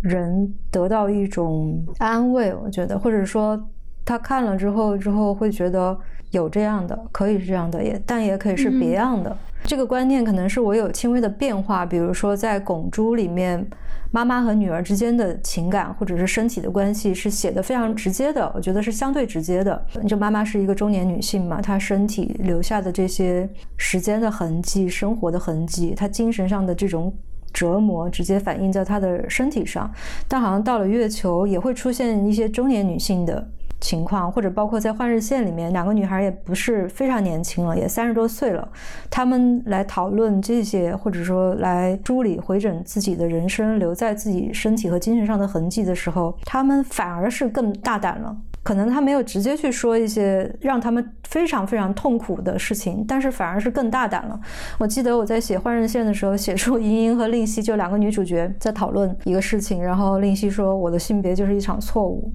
[0.00, 2.54] 人得到一种安慰？
[2.54, 3.60] 我觉得，或者说
[4.04, 5.98] 他看了之后，之后会觉得
[6.30, 9.36] 有这样的，可以是这样的，也但也可以是别样的。
[9.64, 13.66] 这个观念可能是我有轻微的变化，比如说在《拱珠》里面。
[14.10, 18.48] 妈妈和女儿之间的情感，或者是身体的关系，是写的非常直接的。
[18.54, 19.84] 我觉得是相对直接的。
[20.06, 27.12] 就妈妈是一个中年女性嘛，她身体留下的这些时间的痕迹、生活的痕迹，她精神上的这种
[27.52, 29.92] 折磨，直接反映在她的身体上。
[30.28, 33.50] 但好像到了月球，也会出现一些中年女性的。
[33.84, 38.66] 情况，或者包括在《换日线》里面，两个女孩也不是非常年轻了，也三十多岁了。
[39.10, 48.34] 她们来讨论这些，或者说来梳理、回诊自己的人生，留在自己身体和精神上的痕迹的时候，她们反而是更大胆了。
[48.62, 54.40] 可能她没有直接去说一些让他们非常非常痛苦的事情，但是反而是更大胆了。
[54.78, 62.32] 我记得我在写《换日线》的时候，写出莹莹和令熙就两个女主角在讨论一个事情，然后令熙说：“我的性别就是一场错误。”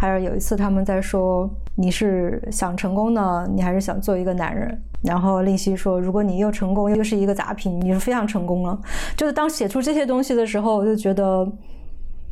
[0.00, 4.80] 还有有一次，他们在说你是想成功呢，你还是想做一个男人？
[5.02, 8.80] 然后令熙说，如果你又成功又是一个杂品，你是非常成功了。
[9.16, 11.44] 就是当写出这些东西的时候，我就觉得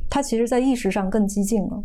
[0.09, 1.83] 他其实在意识上更激进了，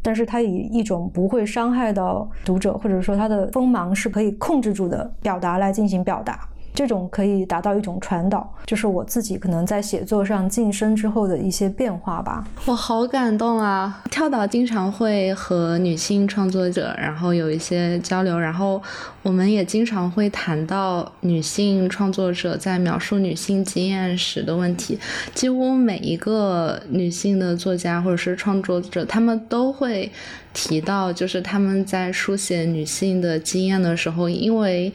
[0.00, 6.48] 但是他以一种不会伤害到读者，或者说他的锋芒是可以控制住的表达来进行表达。
[6.76, 12.46] 这种可以达到一种传导，就是我自己可能在写作上晋升之后的一些变化吧。
[12.66, 14.02] 我好感动啊！
[14.10, 18.82] 跳岛经常会和女性创作者，然后有一些交流，然后
[19.22, 24.98] 我们也经常会谈到女性创作者在描述女性经验时的问题。
[25.32, 30.12] 几乎每一个女性的作家或者是创作者，他们都会
[30.52, 34.92] 提到，就是他们在书写女性的经验的时候，因为。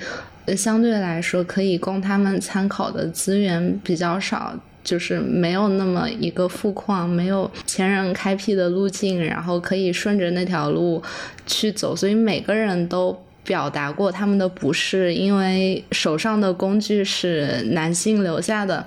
[0.56, 11.02] 相对来说，可以供他们参考的资源比较少，就是没有那么一个富矿，没有前人开辟的路径，然后可以顺着那条路
[11.46, 11.96] 去走。
[11.96, 18.86] 所以每个人都表达过他们的不适，因为手上的工具是男性留下的。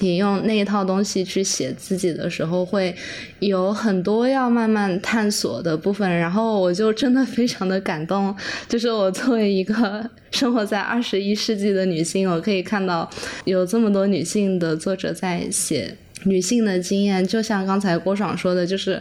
[0.00, 2.94] 你用那一套东西去写自己的时候，会
[3.38, 6.10] 有很多要慢慢探索的部分。
[6.10, 8.34] 然后我就真的非常的感动，
[8.68, 13.08] 就是我作为一个生活在二十一世纪的女性，我可以看到
[13.44, 17.26] 有这么多女性的作者在写女性的经验。
[17.26, 19.00] 就像刚才郭爽说的，就是。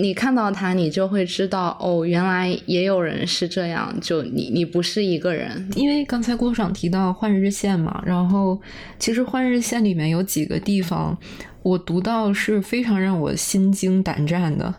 [0.00, 3.94] 你看到他，你就会知道哦，原来也有人是这样。
[4.00, 5.68] 就你，你不是一个人。
[5.76, 8.60] 因为刚才郭爽提到《换日线》嘛，然后
[8.98, 11.16] 其实《换日线》里面有几个地方，
[11.62, 14.74] 我读到是非常让我心惊胆战的，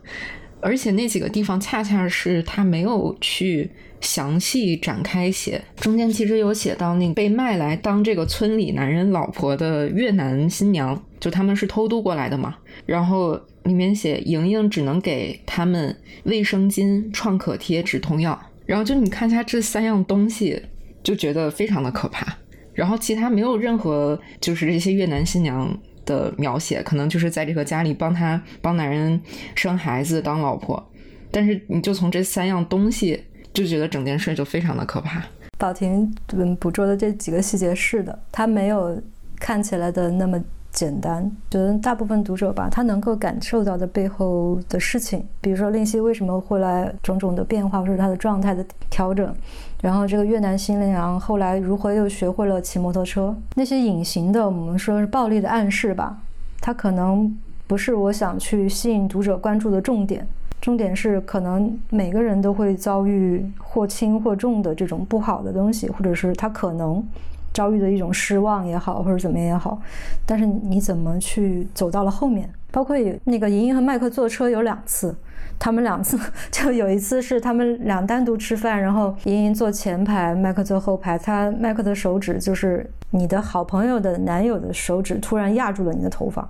[0.60, 3.70] 而且那几个地方恰恰是他没有去
[4.00, 5.62] 详细展开写。
[5.76, 12.56] 中间其实有写到那个被卖来当这个村里男人老婆的越南新娘，就他们是偷渡过来的嘛，
[12.86, 13.40] 然后。
[13.64, 18.40] 里面写莹莹只能给他们卫生巾、创可贴、止痛药。
[18.66, 20.62] 然后就你看一下这三样东西，
[21.04, 22.38] 就觉得非常的可怕。
[22.74, 29.20] 然后其他没有任何就是这些越南新娘的描写，可能就是在这个家里帮他帮男人
[29.56, 30.82] 生孩子当老婆。
[31.30, 33.22] 但是你就从这三样东西
[33.54, 35.22] 就觉得整件事就非常的可怕。
[35.58, 39.02] 宝婷嗯捕捉的这几个细节是的，他没有
[39.40, 40.42] 看起来的那么。
[40.72, 49.36] 简单，觉得大部分读者吧，他能够感受到的背后的事情，比如说令熙为什么会来种种的变化，或者他的状态的调整，
[49.82, 56.18] 然后这个越南新娘后来如何又学会了骑摩托车，那些隐形的我们说是暴力的暗示吧，
[56.62, 60.26] 它可能不是我想去吸引读者关注的重点，
[60.62, 67.06] 重点是可能每个人都会遭遇或轻或重的这种不好的东西，或者是他可能。
[67.54, 69.82] 遭遇的一种失望也好，或者怎么也好，
[70.26, 72.50] 但是你怎么去走到了后面？
[72.72, 72.96] 包括
[73.26, 75.14] 那个莹莹和麦克坐车有两次，
[75.60, 76.18] 他们两次
[76.50, 86.50] 就有一次是他们俩单独吃饭，然后莹莹坐前排，麦克坐后排，他麦克的手指就是你的好朋友的男友的手指突然压住了你的头发，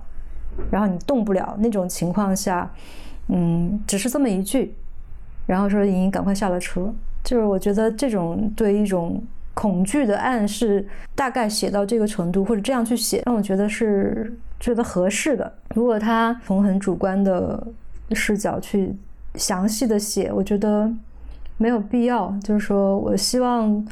[0.70, 2.70] 然后你动不了那种情况下，
[3.26, 4.72] 嗯，只是这么一句，
[5.46, 6.94] 然后说莹莹赶快下了车，
[7.24, 9.20] 就是我觉得这种对一种。
[9.54, 15.52] 恐惧的暗示大概写到这个程度，或者这样去写，让我觉得是觉得合适的。
[15.74, 17.66] 如果他从很主观的
[18.12, 18.94] 视角去
[19.34, 20.90] 详细的写，我觉得
[21.58, 22.34] 没有必要。
[22.42, 23.86] 就是说我希望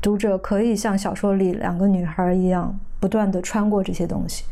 [0.00, 4.44] 读者可以像小说里两个女孩一样，不断的穿过这些东西，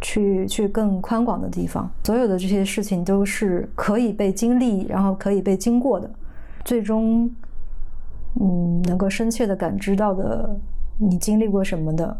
[0.00, 1.88] 去去更宽广的地方。
[2.02, 6.10] 所有的这些事情都是可以被经历，然后可以被经过的，
[6.64, 7.30] 最终。
[8.40, 10.56] 嗯，能够深切的感知到的，
[10.96, 12.16] 你经历过什么的，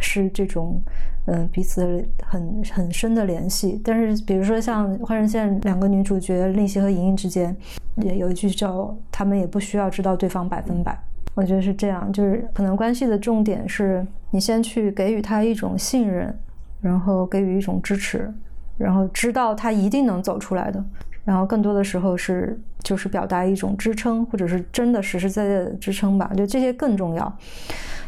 [0.00, 0.80] 是这种，
[1.26, 3.80] 嗯，彼此很很深的联系。
[3.84, 7.56] 但是，比如说像《换人线》两个女主角令熙和莹莹之间，
[7.96, 10.98] 也有一句叫“他们也不需要知道对方百分百”。
[11.36, 16.36] 我觉得是这样，就是可能关系的重点是你先去给予他一种信任，
[16.80, 18.32] 然后给予一种支持，
[18.76, 20.84] 然后知道他一定能走出来的。
[21.24, 26.26] 然后更多的时候是就是表达一种支撑，或者是真的实实在在的支撑吧。
[26.30, 27.36] 我觉得这些更重要。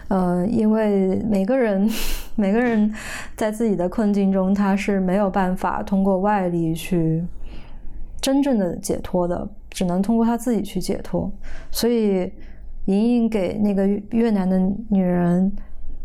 [0.08, 1.88] 呃，因为每个人
[2.36, 2.92] 每个人
[3.36, 7.24] 在自己的困境中，他是没有办法通过外力去
[8.20, 11.30] 真正的解脱的，只能通过他自己去解脱。
[11.70, 12.30] 所以，
[12.86, 14.58] 莹莹给那个越南的
[14.88, 15.50] 女人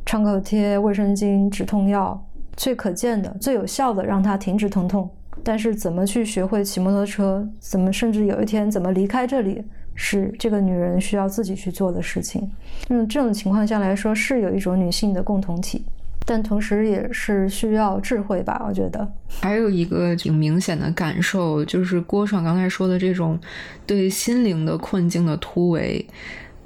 [0.06, 2.24] 创口贴、卫生巾、止痛药，
[2.56, 5.10] 最可见的、最有效的，让她停止疼痛。
[5.48, 7.48] 但是怎么去学会骑摩托车？
[7.58, 9.64] 怎么甚至有一天怎么离开这里，
[9.96, 12.52] 是这个女人需要自己去做的事情。
[12.90, 15.86] 嗯，这种情况下来说，是有一种女性的共同体，
[16.26, 18.62] 但同时也是需要智慧吧？
[18.68, 19.10] 我觉得
[19.42, 23.40] 还有一个挺明显的感受，就是郭爽刚才说的这种
[23.86, 26.06] 对心灵的困境的突围。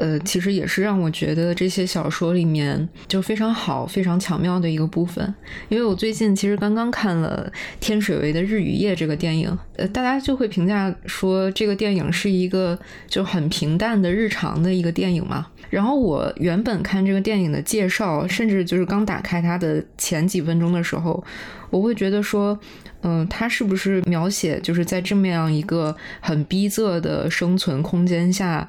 [0.01, 5.31] 呃，其实也是让我觉得这些小说里面就非常好、非常巧妙的一个部分。
[5.69, 7.47] 因为我最近其实刚刚看了
[7.79, 12.75] 天水围的《日与夜》这个电影，呃，大家就会评价说这个电影是一个
[13.07, 15.45] 就很平淡的日常的一个电影嘛。
[15.69, 21.23] 然后我原本看这个电影的介绍，甚至就是刚打开它的前几分钟的时候，
[21.69, 22.59] 我会觉得说，
[23.03, 28.67] 嗯，它是不是描写就是在这么样一个很逼仄的生存空间下。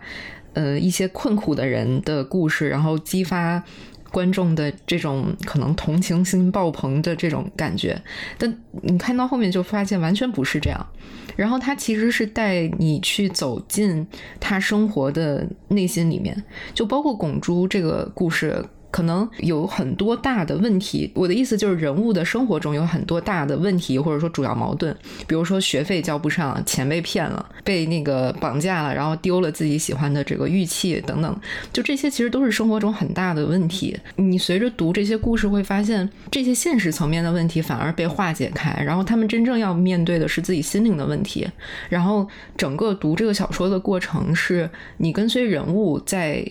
[0.54, 3.62] 呃，一些困苦的人的故事，然后激发
[4.10, 8.00] 观众的这种可能同情心爆棚的这种感觉，
[8.36, 10.86] 但你看到后面就发现完全不是这样。
[11.34, 14.06] 然后他其实是带你去走进
[14.38, 16.44] 他生活的内心里面，
[16.74, 18.62] 就包括拱珠这个故事。
[18.92, 24.94] 可能有很多大的问题，我的意思就是人物的生活中有很多大的问题，或者说主要矛盾，
[25.26, 31.40] 比如说学费交不上，钱被骗了，被那个绑架了，然后丢了自己喜欢的这个玉器等等，
[31.72, 33.98] 就这些其实都是生活中很大的问题。
[34.16, 41.48] 你随着读这些故事会发现，这些现实层面的问题反而被化解开，然后他们真正要面对的是自己心灵的问题。
[41.88, 42.28] 然后
[42.58, 44.68] 整个读这个小说的过程是
[44.98, 46.46] 你跟随人物在。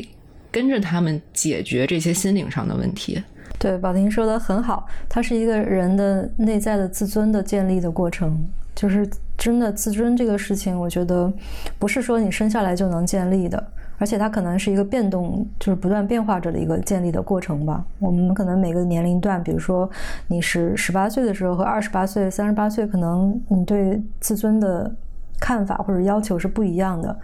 [0.51, 3.23] 跟着他们解决这些心灵上的问题。
[3.57, 8.45] 对，宝婷说的很好，它是一个人的内在的自尊的建立的过程。
[8.73, 11.31] 就是真的自尊这个事情，我觉得
[11.77, 13.63] 不是说你生下来就能建立的，
[13.97, 17.85] 而且它可能是一个变动，就是不断变化着的一个建立的过程吧。
[17.99, 19.87] 我们可能每个年龄段，比如说
[20.27, 24.91] 你是十八岁的时候和二十八岁、三十八岁，可能你对自尊的
[25.39, 27.15] 看法或者要求是不一样的，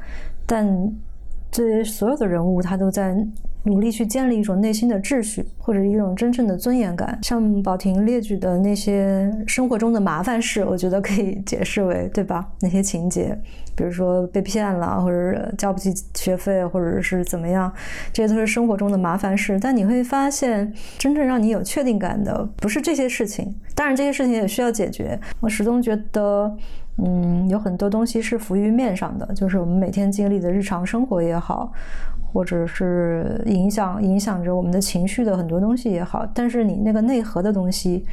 [0.45, 0.93] 但。
[1.51, 3.15] 这些所有的人物，他都在
[3.63, 7.17] 努力去建立一种内心的秩序，或者一种真正的尊严感。
[7.23, 12.47] 像宝婷列举的那些生活中的麻烦事，我觉得可以解释为，对吧？
[12.61, 13.37] 那些情节，
[13.75, 17.71] 比如说被骗了，或者交不起学费，或者是怎么样，
[18.13, 19.59] 这些都是生活中的麻烦事。
[19.59, 23.53] 但你会发现，真正让你有确定感的，不是这些事情。
[23.75, 25.19] 当然，这些事情也需要解决。
[25.41, 26.55] 我始终觉得。
[26.97, 31.71] 嗯，有很多东西是浮于面上的，就是我们每天经历的日常生活也好，
[32.33, 36.27] 或者是影响影响着我们的情绪的很多东西也好。
[36.33, 38.03] 但是你那个内核的东西，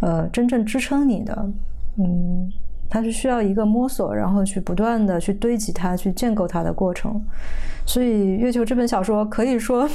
[0.00, 1.50] 呃，真正支撑你的，
[1.98, 2.52] 嗯，
[2.88, 7.20] 它是需要一个摸索，然后去不断的去堆积它，去建构它的过程。
[7.86, 9.88] 所以《月球》这本小说可以说。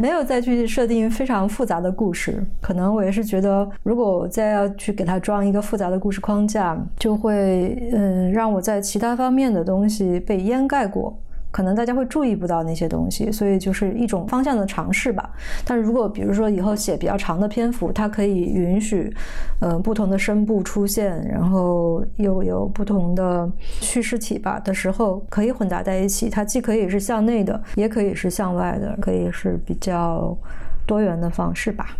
[0.00, 11.16] 没有再去设定非常复杂的故事，可能我也是觉得，如果我再要去给它装一个复杂的故事框架，就会嗯让我在其他方面的东西被掩盖过。
[11.52, 15.30] 可能大家会注意不到那些东西，所以就是一种方向的尝试吧。
[15.64, 19.14] 但是如果比如说以后写比较长的篇幅，它可以允许，
[19.60, 23.48] 呃，不同的声部出现，然后又有不同的
[23.80, 26.28] 叙事体吧的时候，可以混杂在一起。
[26.30, 30.36] 它既可以是向内的，也可以是向外的，可以是比较
[30.86, 31.96] 多元的方式吧。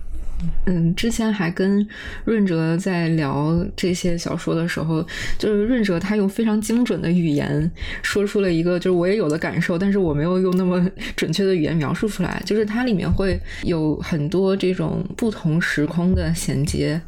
[0.67, 1.87] 嗯，之前还跟
[2.25, 5.07] 润哲在聊这些小说的时候，
[5.39, 7.71] 就是润哲他用非常精准的语言
[8.03, 12.43] 说出了一个，就是我也有的感受，但是我没有用那么 准确的语言描述出来。
[12.45, 17.01] 就是它里面会有很多这种不同时空的衔接。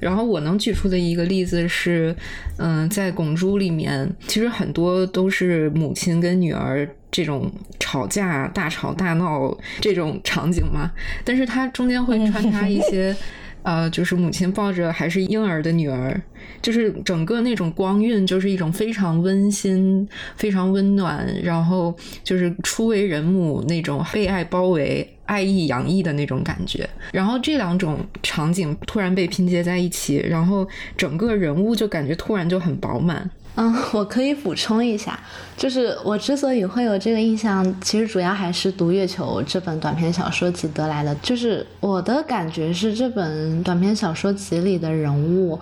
[0.00, 2.14] 然后我能举出的一个例子是，
[2.56, 6.88] 嗯，在《拱珠》里面，其实很多都是母亲跟女儿。
[7.12, 10.88] 这种吵架、大吵大闹这种场景嘛，
[11.24, 13.12] 但是它中间会穿插一些，
[13.64, 16.22] 呃，就是母亲抱着还是婴儿的女儿，
[16.62, 21.92] 就是整个那种光晕，就是一种非常温馨、非常温暖，然后
[22.22, 26.88] 就是初为人母那种被爱包围、爱意洋溢的那种感觉。
[27.12, 30.66] 然后这两种场景突然被拼接在一起，然后
[30.96, 33.30] 整个人物就感觉突然就很饱满。
[33.56, 35.18] 嗯，我可以补充一下，
[35.56, 41.14] 就是我之所以会有这个印象，其实主要还是读《月球》这本短篇小说集得来的。
[41.16, 45.58] 就是我的感觉是，这本短篇小说集里的人物，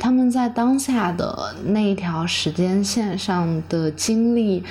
[0.00, 4.62] 他们在当下的那一条时间线上的经历，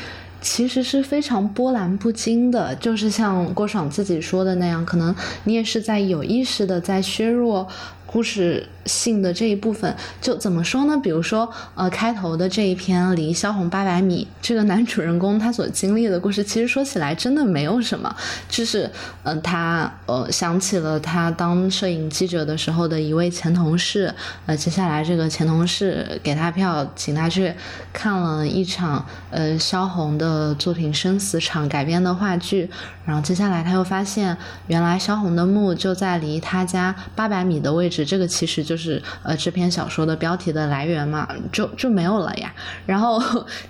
[0.41, 2.75] 其实是非常波澜不惊的。
[2.75, 7.67] 就是像郭爽自己说的那样，可能你也是在有意识的在削弱。
[8.07, 10.97] 故事性的这一部分就怎么说呢？
[11.03, 18.15] 比如说，呃，开头的这一篇离萧红八百米，这个男主人公他所经历的故事，其实说起来真的没有什么，
[18.47, 18.89] 就是，
[19.23, 24.13] 嗯，他呃想起了他当摄影记者的时候的一位前同事，
[24.45, 27.53] 呃，接下来这个前同事给他票，请他去
[27.91, 32.69] 看了一场呃萧红的作品《生死场》改编的话剧，
[33.03, 34.37] 然后接下来他又发现，
[34.67, 37.96] 原来萧红的墓就在离他家八百米的位置。
[38.05, 42.53] 这个其实就是呃这篇小说的标题的来源嘛，就就没有了呀。
[42.85, 43.21] 然后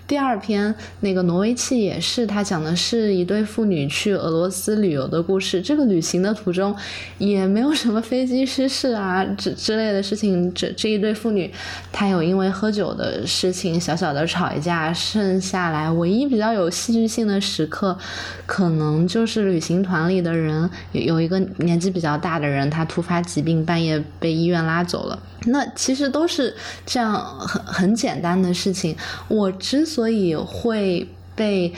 [0.07, 5.61] 第二篇那个挪威气也是，它讲的是一对父女去俄罗斯旅游的故事。
[5.61, 6.75] 这个旅行的途中
[7.17, 10.53] 也没有什么飞机失事啊之之类的事情。
[10.53, 11.51] 这这一对父女，
[11.91, 14.93] 他有因为喝酒的事情小小的吵一架。
[14.93, 17.97] 剩下来唯一比较有戏剧性的时刻，
[18.45, 24.03] 可能就是旅行团里的人有一个年纪比较大的人，他突发疾病，半夜。
[24.20, 26.55] 被医院拉走了，那其实都是
[26.86, 28.95] 这样很很简单的事情。
[29.28, 31.74] 我之所以会被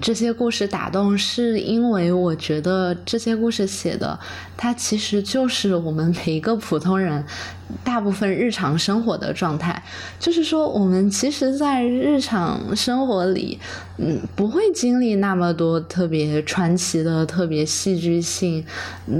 [0.00, 4.18] 这些故事打动，是因为我觉得这些故事写的，
[4.56, 7.24] 它其实就是我们每一个普通人。
[7.84, 9.80] 大部分日常生活的状态，
[10.18, 13.60] 就是说，我们其实，在日常生活里，
[14.02, 18.64] 嗯，不会经历那么多特别传奇的、特别戏剧性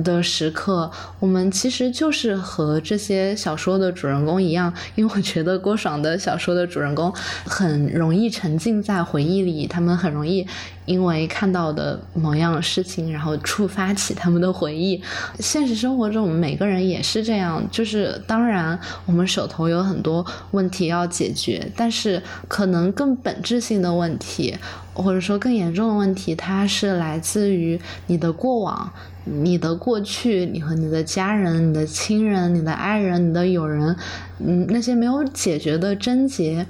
[0.03, 0.91] 的时刻。
[1.19, 7.13] 我们其实就是和这些小说的主人公一样，因为我觉得郭爽的小说的主人公
[7.45, 10.47] 很容易沉浸在回忆里，他们很容易
[10.91, 15.01] 因为看到的某样事情，然后触发起他们的回忆。
[15.39, 18.41] 现实生活中，我们每个人也是这样，就是当。
[18.51, 18.77] 然，
[19.07, 24.57] 我们手头有很多问题要解决，但是可能更本质性的问题，
[24.93, 28.91] 或者说更严重的问题，它是来自于你的过往、
[29.25, 33.95] 你的过去、你和你的家人、你的亲人、你的爱人、你的友人，
[34.41, 36.67] 嗯，那些没有解决的症结，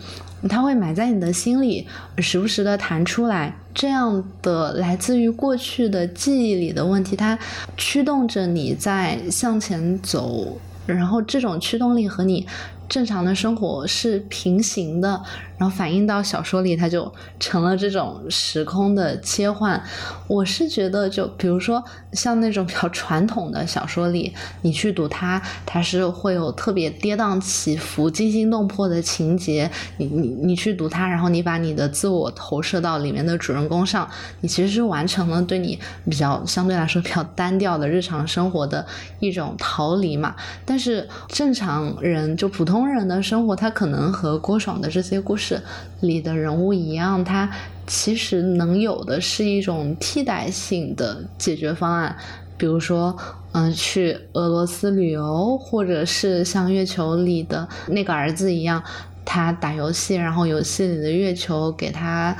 [0.48, 1.86] 它会埋在你的心里，
[2.18, 3.54] 时不时的弹出来。
[3.74, 7.38] 这样的来自于过去的记忆里的问题，它
[7.76, 10.58] 驱动着你在向前走。
[10.86, 12.44] 然后这种驱动力和你
[12.90, 15.22] 正常的生活是平行的，
[15.56, 19.80] 然后反映到小说里，它就成了这种时空的切换。
[20.26, 21.82] 我是觉得，就比如说
[22.12, 29.70] 像那种比较传统的小说里，你去读它，它是会有特别跌宕起伏、惊心动魄的情节。
[29.98, 34.10] 你你你去读它，然后你把你的自我投射到里面的主人公上，
[34.40, 38.84] 你其实是完成了对你比较相对来说比较单调的日常生活的
[39.20, 40.34] 一种逃离嘛。
[40.64, 42.79] 但是正常人就普通。
[42.80, 45.60] 工人的生活，他可能和郭爽的这些故事
[46.00, 47.50] 里的人物一样，他
[47.86, 52.16] 其实能有的是一种替代性的解决方案，
[52.56, 53.14] 比如说，
[53.52, 58.82] 嗯，去俄罗斯旅游，或者是像月球里的那个儿子一样，
[59.26, 62.34] 他打游戏，然后游戏里的月球给他。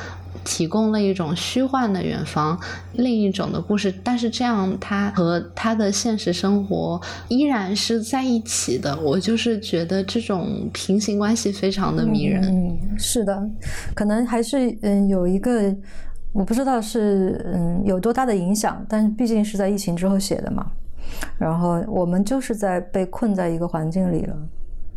[0.45, 2.59] 提供了一种虚幻的远方，
[2.95, 8.99] 另一种的故事，但是这样他和他的现实生活依然是在一起的。
[9.01, 12.43] 我就是觉得这种平行关系非常的迷人。
[12.43, 13.51] 嗯，是的，
[13.95, 15.75] 可能还是嗯有一个，
[16.33, 20.67] 我不知道是嗯有多大的影响，但毕竟是在疫情之后写的嘛。
[21.39, 24.37] 然后我们就是在被困在一个环境里了。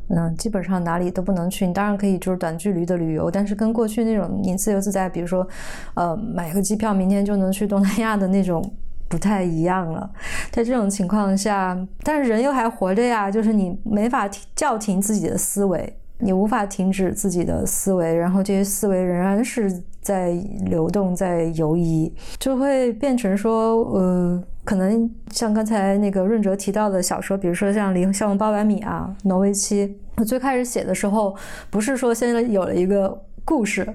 [0.09, 1.65] 嗯，基本上哪里都不能去。
[1.65, 5.47] 你当然可以就是短距离的旅游，但是跟过去那种你自由自在，比如说，
[5.95, 8.63] 呃，买个机票明天就能去东南亚的那种
[9.07, 10.09] 不太一样了。
[10.51, 20.31] 在这种情况下，但是人又还活着呀，就是你没法叫停自己的思维，你无法停止自己的思维，然后这些思维仍然是在
[20.65, 24.43] 流动，在游移，就会变成说，呃。
[24.63, 29.87] 可能像刚才那个润哲提到的小说，比如说像《离消亡八百米》啊，《挪威七》。
[30.15, 31.35] 我最开始写的时候，
[31.69, 33.85] 不是说先有了一个故事，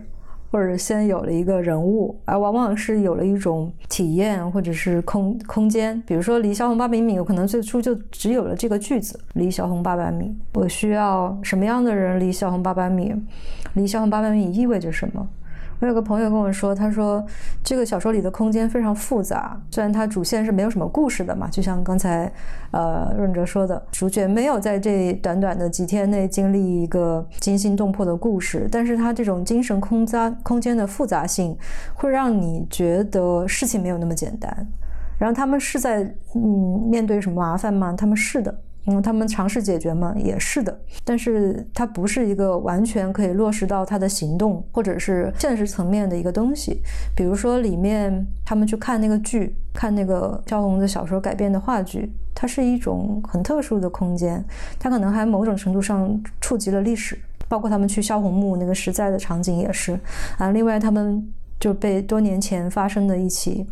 [0.51, 6.03] 或者先有了一个人物，而往往是有了一种体验，或者是空空间。
[6.07, 13.15] 比如说《离萧红八百米》，有可能最初就只有了这个句子：“离萧红八百米，我需要什么样的人离萧红八百米？
[13.75, 15.27] 离萧红八百米意味着什么？”
[15.81, 17.25] 我有个朋友跟我说，他说
[17.63, 22.31] 这个小说里的空间非常复杂，虽然它主线是没有什么故事的嘛，就像刚才
[22.73, 31.57] 呃润哲说的，主角没有在这短短的几天内经历一个惊心动魄的故事，但是他这种精神空杂空间的复杂性，
[31.95, 34.67] 会让你觉得事情没有那么简单。
[35.17, 36.03] 然后他们是在
[36.35, 37.93] 嗯面对什么麻烦吗？
[37.93, 38.53] 他们是的。
[38.87, 40.15] 嗯，他们尝试解决吗？
[40.17, 46.81] 也是的，但是它不是一个完全可以落实到他的行动或者是现实层面的一个东西。
[47.15, 54.43] 比如说，里面他们去看那个剧，看那个萧红的小说改编的话剧，它是一种很特殊的空间，
[54.79, 60.01] 它可能还某种程度上触及了历史，包括他们去萧红墓那个实在的场景也是
[60.39, 60.51] 啊。
[60.51, 63.67] 另外，他们就被多年前发生的一起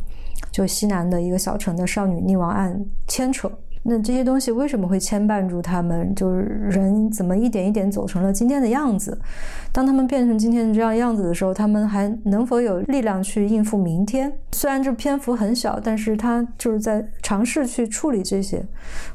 [0.52, 3.50] 就西南的一个小城的少女溺亡案牵扯。
[3.89, 6.14] 那这些东西为什么会牵绊住他们？
[6.14, 9.16] 就是人怎么一点一点走成了今天的样子？
[9.72, 14.32] 当他们变成今天这样样子的时候，他们还能否有力量去应付明天？
[14.53, 18.64] 虽然这篇幅很小，但是他就是在尝试去处理这些，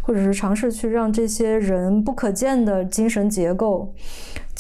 [0.02, 3.94] 或者是尝试去让这些人不可见的精神结构。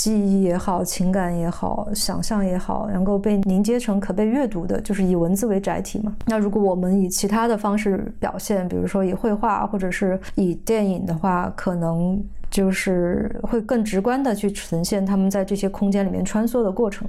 [0.01, 6.15] 记忆也好，情感也好，想象也好，能够被凝结成可被阅读的，就是以文字为载体嘛。
[6.25, 17.07] 那如果我们以其他的方式表现，比如说以绘画或者是以电影的话，可能就是会更直观的去呈现他们在这些空间里面穿梭的过程，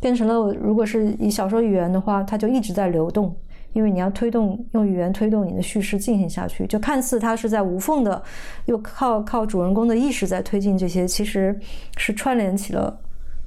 [0.00, 3.32] 变成了如果是以小说语言的话，它就一直在流动。
[3.72, 8.22] 因为你要推动用语言推动你的叙事进行下去，就看似它是在无缝的，
[8.66, 11.58] 又靠靠主人公的意识在推进这些，其实
[11.96, 12.94] 是串联起了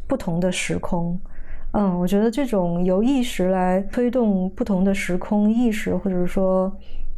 [0.07, 1.19] 不同的时空。
[1.73, 6.75] 嗯，我觉得这种由意识来推动不同的时空意识，或者说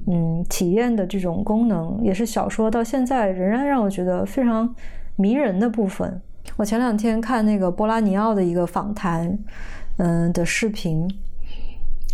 [0.08, 4.76] 嗯体验的这种功能，也是小说到现在仍然让我觉得非常
[5.16, 6.22] 迷人的部分。
[6.56, 9.38] 我前两天看那个波拉尼奥的一个访谈，
[9.98, 11.08] 嗯的视频，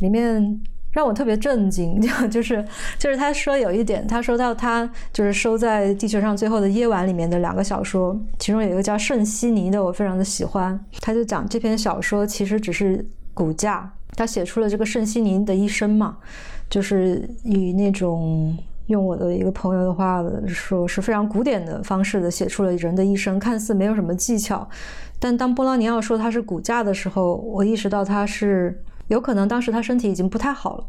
[0.01, 0.61] 里面。
[0.93, 2.63] 让我特别震惊， 就是
[2.99, 10.79] 就是他说有一点，他说到他就是收在《地球上最后的夜晚》里面的两个小说，其中有一个叫《圣西尼》的，我非常的喜欢。
[11.01, 16.15] 他就讲这篇小说其实只是骨架，他写出了这个圣西尼的一生嘛，
[16.69, 24.69] 就是以那种用我的一个朋友的话说，是非常古典的方式的写出了人的一生，看似没有什么技巧，
[25.17, 28.79] 但当波拉尼奥说他是骨架的时候，我意识到他是。
[29.07, 30.85] 有可能当时他身体已经不太好了，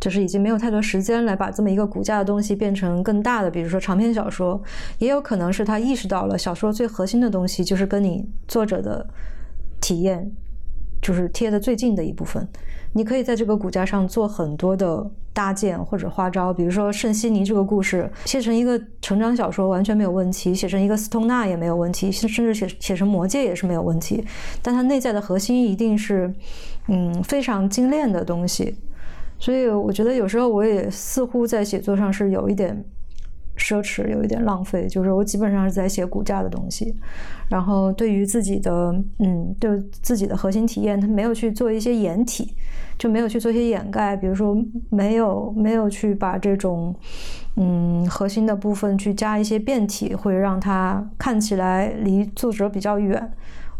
[0.00, 4.60] 就是已经没有太多时间来把这么一个骨架的东西变成更大的，比如说长篇小说。
[4.98, 9.06] 也有可能是他意识到了小说最核心的东西就是跟你作者的
[9.80, 10.30] 体验
[11.02, 12.46] 就是贴的最近的一部分，
[12.92, 24.24] 你可以在这个骨架上做很多的搭建或者花招，比如说圣西尼这个故事写成一个成长小说完全没有问题，写成一个斯通纳也没有问题，甚至写写成魔戒也是没有问题。
[24.62, 26.32] 但它内在的核心一定是，
[26.88, 28.76] 嗯，非常精炼的东西。
[29.38, 32.84] 所以我觉得有时候我也似乎在写作上是有一点。
[33.56, 36.92] 奢侈有一点浪费，就是我基本上是在写骨架的东西，
[37.48, 39.70] 然后对于自己的，嗯，对
[40.02, 42.52] 自己的核心体验，他没有去做一些掩体，
[42.98, 44.60] 就没有去做一些掩盖，比如说
[44.90, 46.92] 没有没有去把这种，
[47.54, 53.30] 嗯，核心的部分去加一些变体，会让它看起来离作者比较远。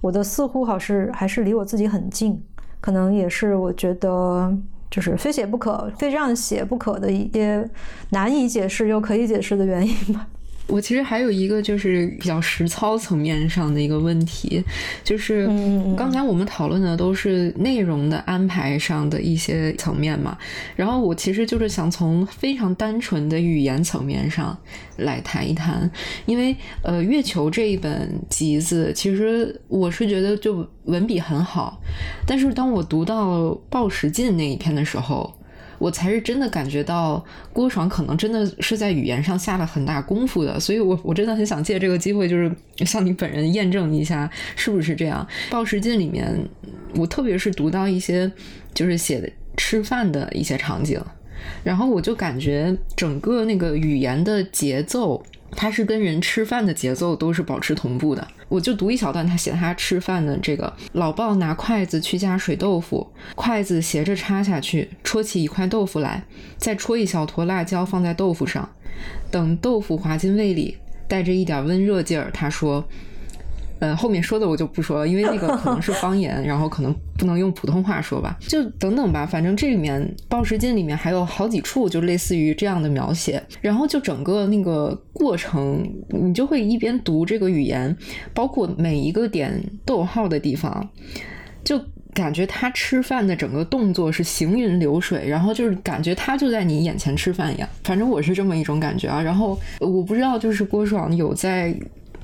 [0.00, 2.40] 我的似乎好是还是离我自己很近，
[2.84, 4.54] 可能也是我觉得。
[4.90, 7.68] 就是非写不可，非这样写不可的一些
[8.10, 10.24] 难以解释又可以解释的原因吧。
[10.66, 14.64] 我其实还有一个就是比较实操层面上的一个问题，
[15.04, 15.46] 就是
[15.96, 20.36] 刚才我们讨论的都是内容的安排上的一些层面嘛，
[20.74, 24.56] 然后我其实就是想从非常单纯的语言层面上
[24.96, 25.90] 来谈一谈，
[26.24, 31.78] 因为呃，月球这一本集子，其实我是觉得就文笔很好，
[32.26, 35.32] 但是当我读到鲍时进那一篇的时候。
[35.84, 37.22] 我才是真的感觉到
[37.52, 42.50] 郭爽可能真的是在语言上下了很大功夫的，所以我我真的很想借这个机会，就是
[42.86, 45.26] 向你本人验证一下是不是这样。
[45.52, 46.48] 《报时进》里面，
[46.96, 48.32] 我特别是读到一些
[48.72, 50.98] 就是写的吃饭的一些场景，
[51.62, 55.22] 然后我就感觉整个那个语言的节奏。
[55.56, 58.26] 它是跟人吃饭的节奏都是保持同步的。
[58.54, 66.22] 我就读一小段，他写他吃饭的这个：老鲍拿筷子去夹水豆腐，筷子斜着插下去，戳起一块豆腐来，
[66.56, 68.68] 再戳一小坨辣椒放在豆腐上，
[69.28, 70.78] 等豆腐滑进胃里，
[71.08, 72.86] 带着一点温热劲儿，他说。
[73.84, 79.26] 嗯，后面说的我就不说了，因为那个可能是 方言，然后可能不能用普通话说吧，就等等吧。
[79.26, 87.94] 反正这里面《报时间》里面还有好几处就类似于这样的描写，然后就整个那个过程，你就会一边读这个语言，
[88.32, 90.88] 包括每一个点逗号的地方，
[91.62, 91.78] 就
[92.14, 97.68] 感觉他吃饭的整个动作是行云流水，然后就是感觉他就在你眼前吃饭一样。
[97.82, 99.20] 反正我是这么一种感觉啊。
[99.20, 101.76] 然后我不知道，就是郭爽有在。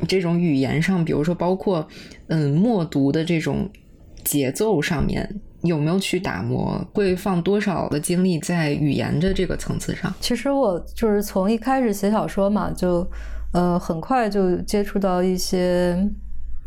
[0.08, 1.86] 这种语言上，比如说包括
[2.28, 3.68] 嗯默读的这种
[4.24, 5.28] 节奏上面，
[5.62, 6.84] 有没有去打磨？
[6.94, 10.12] 会放多少的精力在语言的这个层次上？
[10.20, 13.06] 其实我就是从一开始写小说嘛，就
[13.52, 16.08] 呃很快就接触到一些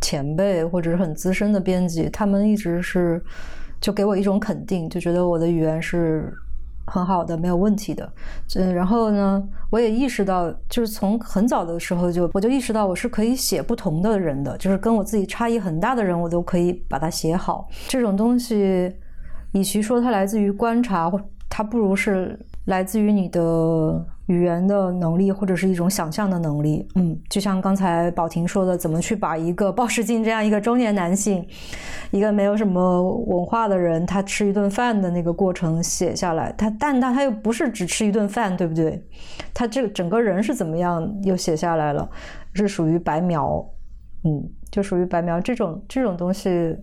[0.02, 3.22] 前辈或者是很资深的编辑，他们一直是
[3.82, 6.34] 就给我一种肯定，就觉得我的语言是。
[6.86, 8.12] 很好的，没有问题的。
[8.56, 17.68] 嗯，然后呢，我也意识到，就是从很早的时候就，我就意识到我是可以写不同的人的，就是跟我自己差异很大的人，我都可以把它写好。
[17.88, 18.92] 这种东西，
[19.54, 21.20] 与其说它来自于观察，或
[21.50, 24.06] 它不如是来自于你的。
[24.28, 31.46] 语言的能力或者是一种想象的能力，嗯，就像刚才宝婷说的，怎么去把一个鲍世金这样一个中年男性，
[32.10, 39.06] 一个没有什么文化的人，他吃一顿饭的那个过程写下来，他但他他又不是只吃一顿饭，对不对？
[39.54, 42.10] 他这个整个人是怎么样又写下来了，
[42.54, 43.62] 是属于白描，
[44.24, 44.42] 嗯，
[44.72, 46.74] 就属于白描这种这种东西，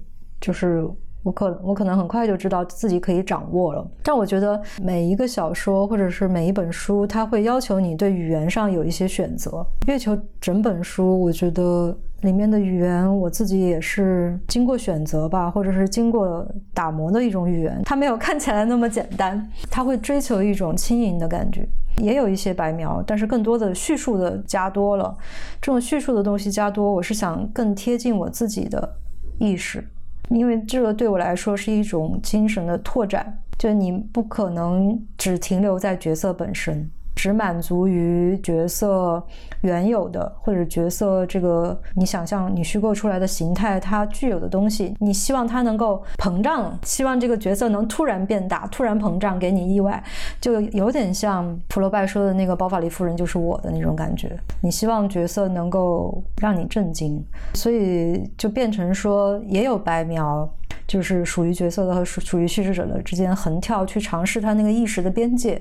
[0.42, 0.86] 就是。
[1.22, 9.64] 我可我可能很快就知道自己可以掌握了，但我觉得每一个小说或者是每一本书，它会要求你对语言上有一些选择。
[9.86, 17.82] 月球整本书，我觉得里面的语言，我自己也是经过选择吧，或者是经过打磨的一种语言。
[17.84, 21.68] 它没有看起来那么简单，它会追求一种轻盈的感觉，
[21.98, 25.14] 也有一些白描，但是更多的叙述的加多了。
[25.60, 28.96] 这种叙述的东西加多，我是想更贴近我自己的
[29.38, 29.86] 意识。
[30.30, 36.90] 因为这个对我来说是一种精神的拓展，就你不可能只停留在角色本身。
[37.20, 39.22] 只满足于角色
[39.60, 50.02] 原有的，或者角色这个你想象、你虚构出来的形态，它具有的东西，你希望它能够膨胀，希望这个角色能突然变大、突然膨胀，给你意外，
[50.40, 54.34] 就有点像普罗拜说的那个包法利夫人就是我的那种感觉。
[54.62, 60.48] 你希望角色能够让你震惊，所以就变成说也有白描，
[60.86, 65.60] 就是属于角色的和属属于叙事者的之间横跳，去尝试他那个意识的边界。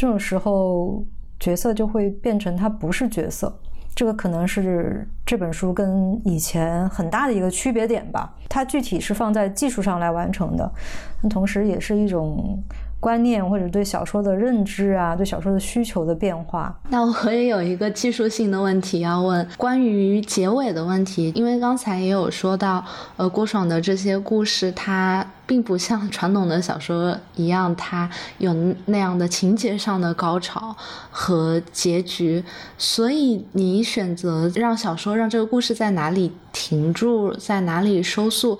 [0.00, 1.04] 这种时候，
[1.38, 3.54] 角色就会变成他不是角色，
[3.94, 8.34] 这个可能是这本书跟以前很大的一个区别点吧。
[8.48, 10.72] 它具体是放在技术上来完成的，
[11.20, 12.58] 那同时也是一种
[13.00, 16.78] 观念或者对小说的认知啊，对小说的需求的变化。
[16.90, 22.84] 那我也有一个技术性的问题要问，关于结尾的问题，因为刚才也有说到，
[23.16, 28.54] 呃，郭爽的这些故事，它并不像传统的小说一样，它有
[28.86, 30.76] 那样的情节上的高潮
[31.10, 32.44] 和结局，
[32.76, 38.58] 所以你选择让小说让这个故事在哪里停住，在哪里收束？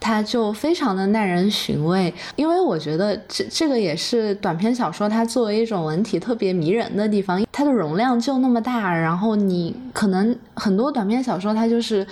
[0.00, 12.06] 它就非常的耐人寻味，因为我觉得这这个也是短篇小说它作为一种文体特别迷人的地方，它的容量就那么大，然后你可能很多短篇小说它就是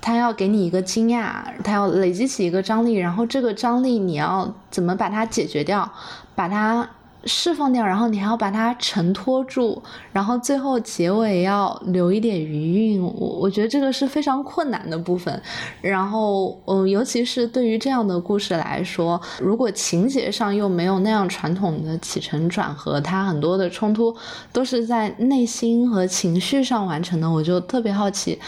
[0.00, 5.90] 它要给你一个惊讶，它要累积起一个张力，然后这个张力你要怎么把它解决掉，
[6.34, 6.88] 把它。
[7.26, 13.02] 释放掉，然后你还要把它承托住，然后最后结尾要留一点余韵。
[13.02, 15.40] 我我觉得这个是非常困难的部分。
[15.80, 24.14] 然后，嗯，尤其是对于这样的故事来说，如果情节上又没有那样传统的起承转合，它很多的冲突
[24.52, 27.30] 都是在内心和情绪上完成的。
[27.30, 28.38] 我就特别好奇，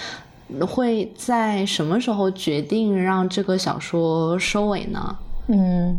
[0.66, 5.16] 会在什么时候决定让这个小说收尾呢？
[5.48, 5.98] 嗯。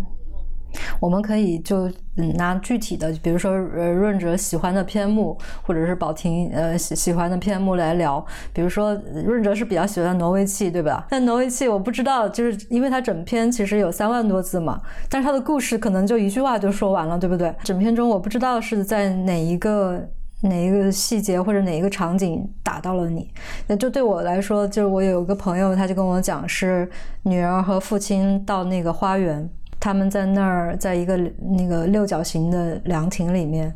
[0.99, 8.23] 我们可以就嗯拿具体的，比如说呃润哲喜欢的篇目，或者是宝婷呃喜喜欢的篇目来聊。
[8.53, 8.93] 比如说
[9.25, 11.05] 润哲是比较喜欢挪威气，对吧？
[11.09, 17.53] 但挪威气我不知道，就是因为它整篇其实有三万多字嘛，但是它的故事可能就一句话就说完了，对不对？
[17.63, 20.09] 整篇中我不知道是在哪一个
[20.41, 23.29] 哪一个细节或者哪一个场景打到了你。
[23.67, 26.89] 那就对我来说，就是我有一个朋友，他就跟我讲是
[27.23, 29.49] 女儿和父亲到那个花园。
[29.87, 33.73] 他们在那儿，在一个那个六角形的凉亭里面，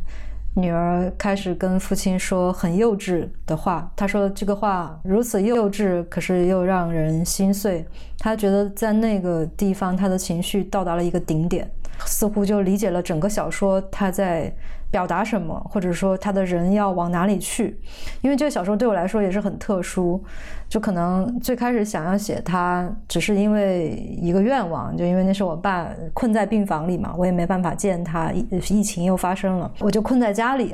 [0.55, 3.89] 女儿开始跟父亲说很幼稚的话。
[3.95, 7.85] 她说这个话如此幼稚，可是又让人心碎。
[8.19, 11.71] 她觉得在那个地方，她的情绪到达了一个顶点，
[12.05, 14.53] 似乎就理解了整个小说她在
[14.91, 17.79] 表达什么，或者说他的人要往哪里去。
[18.21, 20.23] 因为这个小说对我来说也是很特殊。
[20.69, 30.73] 就可能最开始想要写他，只是因为一个愿望，就因为那是我爸困在病房里嘛，我也没办法见他，疫疫情又发生了，我就困在家里，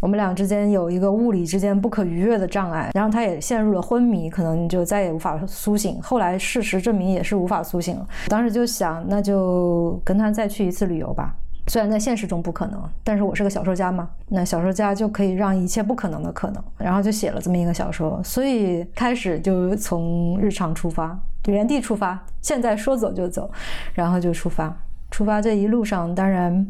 [0.00, 6.00] 我们俩之间有一个物理之间不可逾越的障碍，然后他也陷入了昏迷，可能就再也无法苏醒。
[6.00, 8.08] 后来事实证明也是无法苏醒了。
[8.28, 11.36] 当时就想，那就跟他再去一次旅游吧。
[11.66, 18.22] 虽然在现实中不可能，但是我是个小说家嘛，那小说家就可以让一切不可能的可能，然后就写了这么一个小说。
[18.22, 23.50] 所以开始就从日常出发，原地出发，现在说走就走，
[23.94, 24.76] 然后就出发。
[25.10, 26.66] 出发这一路上，当然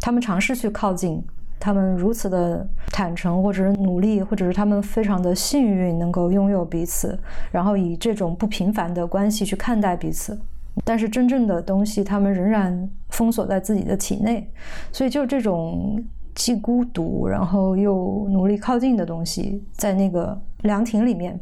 [0.00, 1.22] 他们尝试去靠近，
[1.58, 7.18] 他们如此的坦诚，或者是努力，或者是他们非常的幸运能够拥有彼此，
[7.50, 10.40] 然后以这种不平凡的关系去看待彼此。
[10.84, 14.48] 但是真正的东西，他们仍然封锁在自己的体内，
[14.92, 16.02] 所以就这种
[16.34, 21.38] 既孤独，然后又努力靠近的东西，在那个凉亭里面，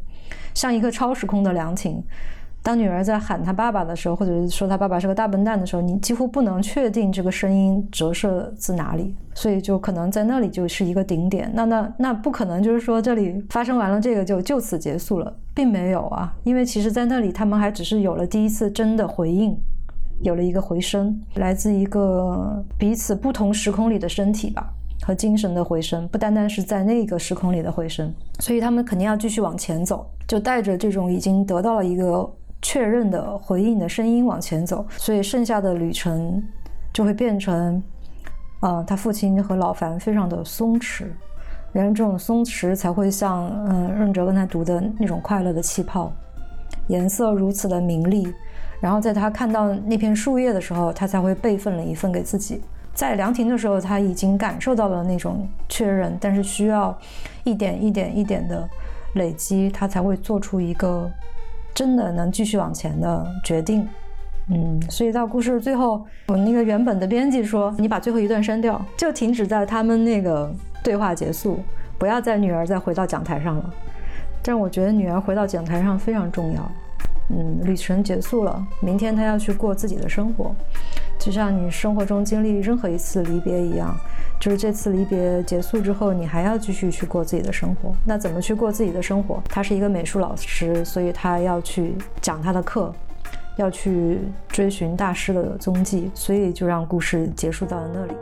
[0.55, 2.03] 像一个超时空的凉亭。
[2.69, 11.51] 当女儿在喊他爸爸的时候，或者是说他爸爸是个大笨蛋的时候，你几乎不能确定这个声音折射自哪里，所以就可能在那里就是一个顶点。
[11.55, 19.59] 那那那不可能就是说这里发生完了这个就就此结束了，并没有啊，因为其实在那里他们还只是有了第一次真的回应，
[20.21, 24.69] 有了一个回声，来自一个彼此不同时空里的身体吧
[25.07, 32.31] 和精神的回声，不单单是在那个时空里的回声，所以他们肯定要继续往前走，就带着这种已经得到了一个。
[32.61, 36.43] 确认的回应的声音往前走，所以剩下的旅程
[36.93, 37.83] 就会变成，
[38.61, 41.07] 呃，他父亲和老樊非常的松弛，
[41.73, 46.13] 然后这种松弛才会像，嗯，润哲跟他读的那种快乐的气泡，
[46.89, 48.27] 颜色如此的明丽，
[48.81, 52.61] 然后在他看到那片树叶的时候，他才会备份了一份给自己。
[52.93, 56.99] 在凉亭的时候，他已经感受到了那种确认，但是需要
[57.45, 58.69] 一点一点一点的
[59.15, 61.09] 累积，他才会做出一个。
[61.79, 63.87] 真的能继续往前的决定，
[64.51, 70.53] 嗯，所以到故事最后，我那个原本的编辑说，你把最后一段删掉，就停止在他们那个
[70.83, 71.61] 对话结束，
[71.97, 73.71] 不要再女儿再回到讲台上了。
[74.43, 76.69] 但我觉得女儿回到讲台上非常重要。
[77.29, 80.53] 嗯，旅程结束了，明天她要去过自己的生活，
[81.19, 83.95] 就像你生活中经历任何一次离别一样，
[84.41, 87.93] 就是这次离别结束之后，你还要继续去过自己的生活。
[88.05, 89.43] 那怎么去过自己的生活？
[89.49, 92.95] 他是一个美术老师，所以他要去讲他的课，
[93.57, 98.15] 要去追寻大师的踪迹，所以就让故事结束到了那里。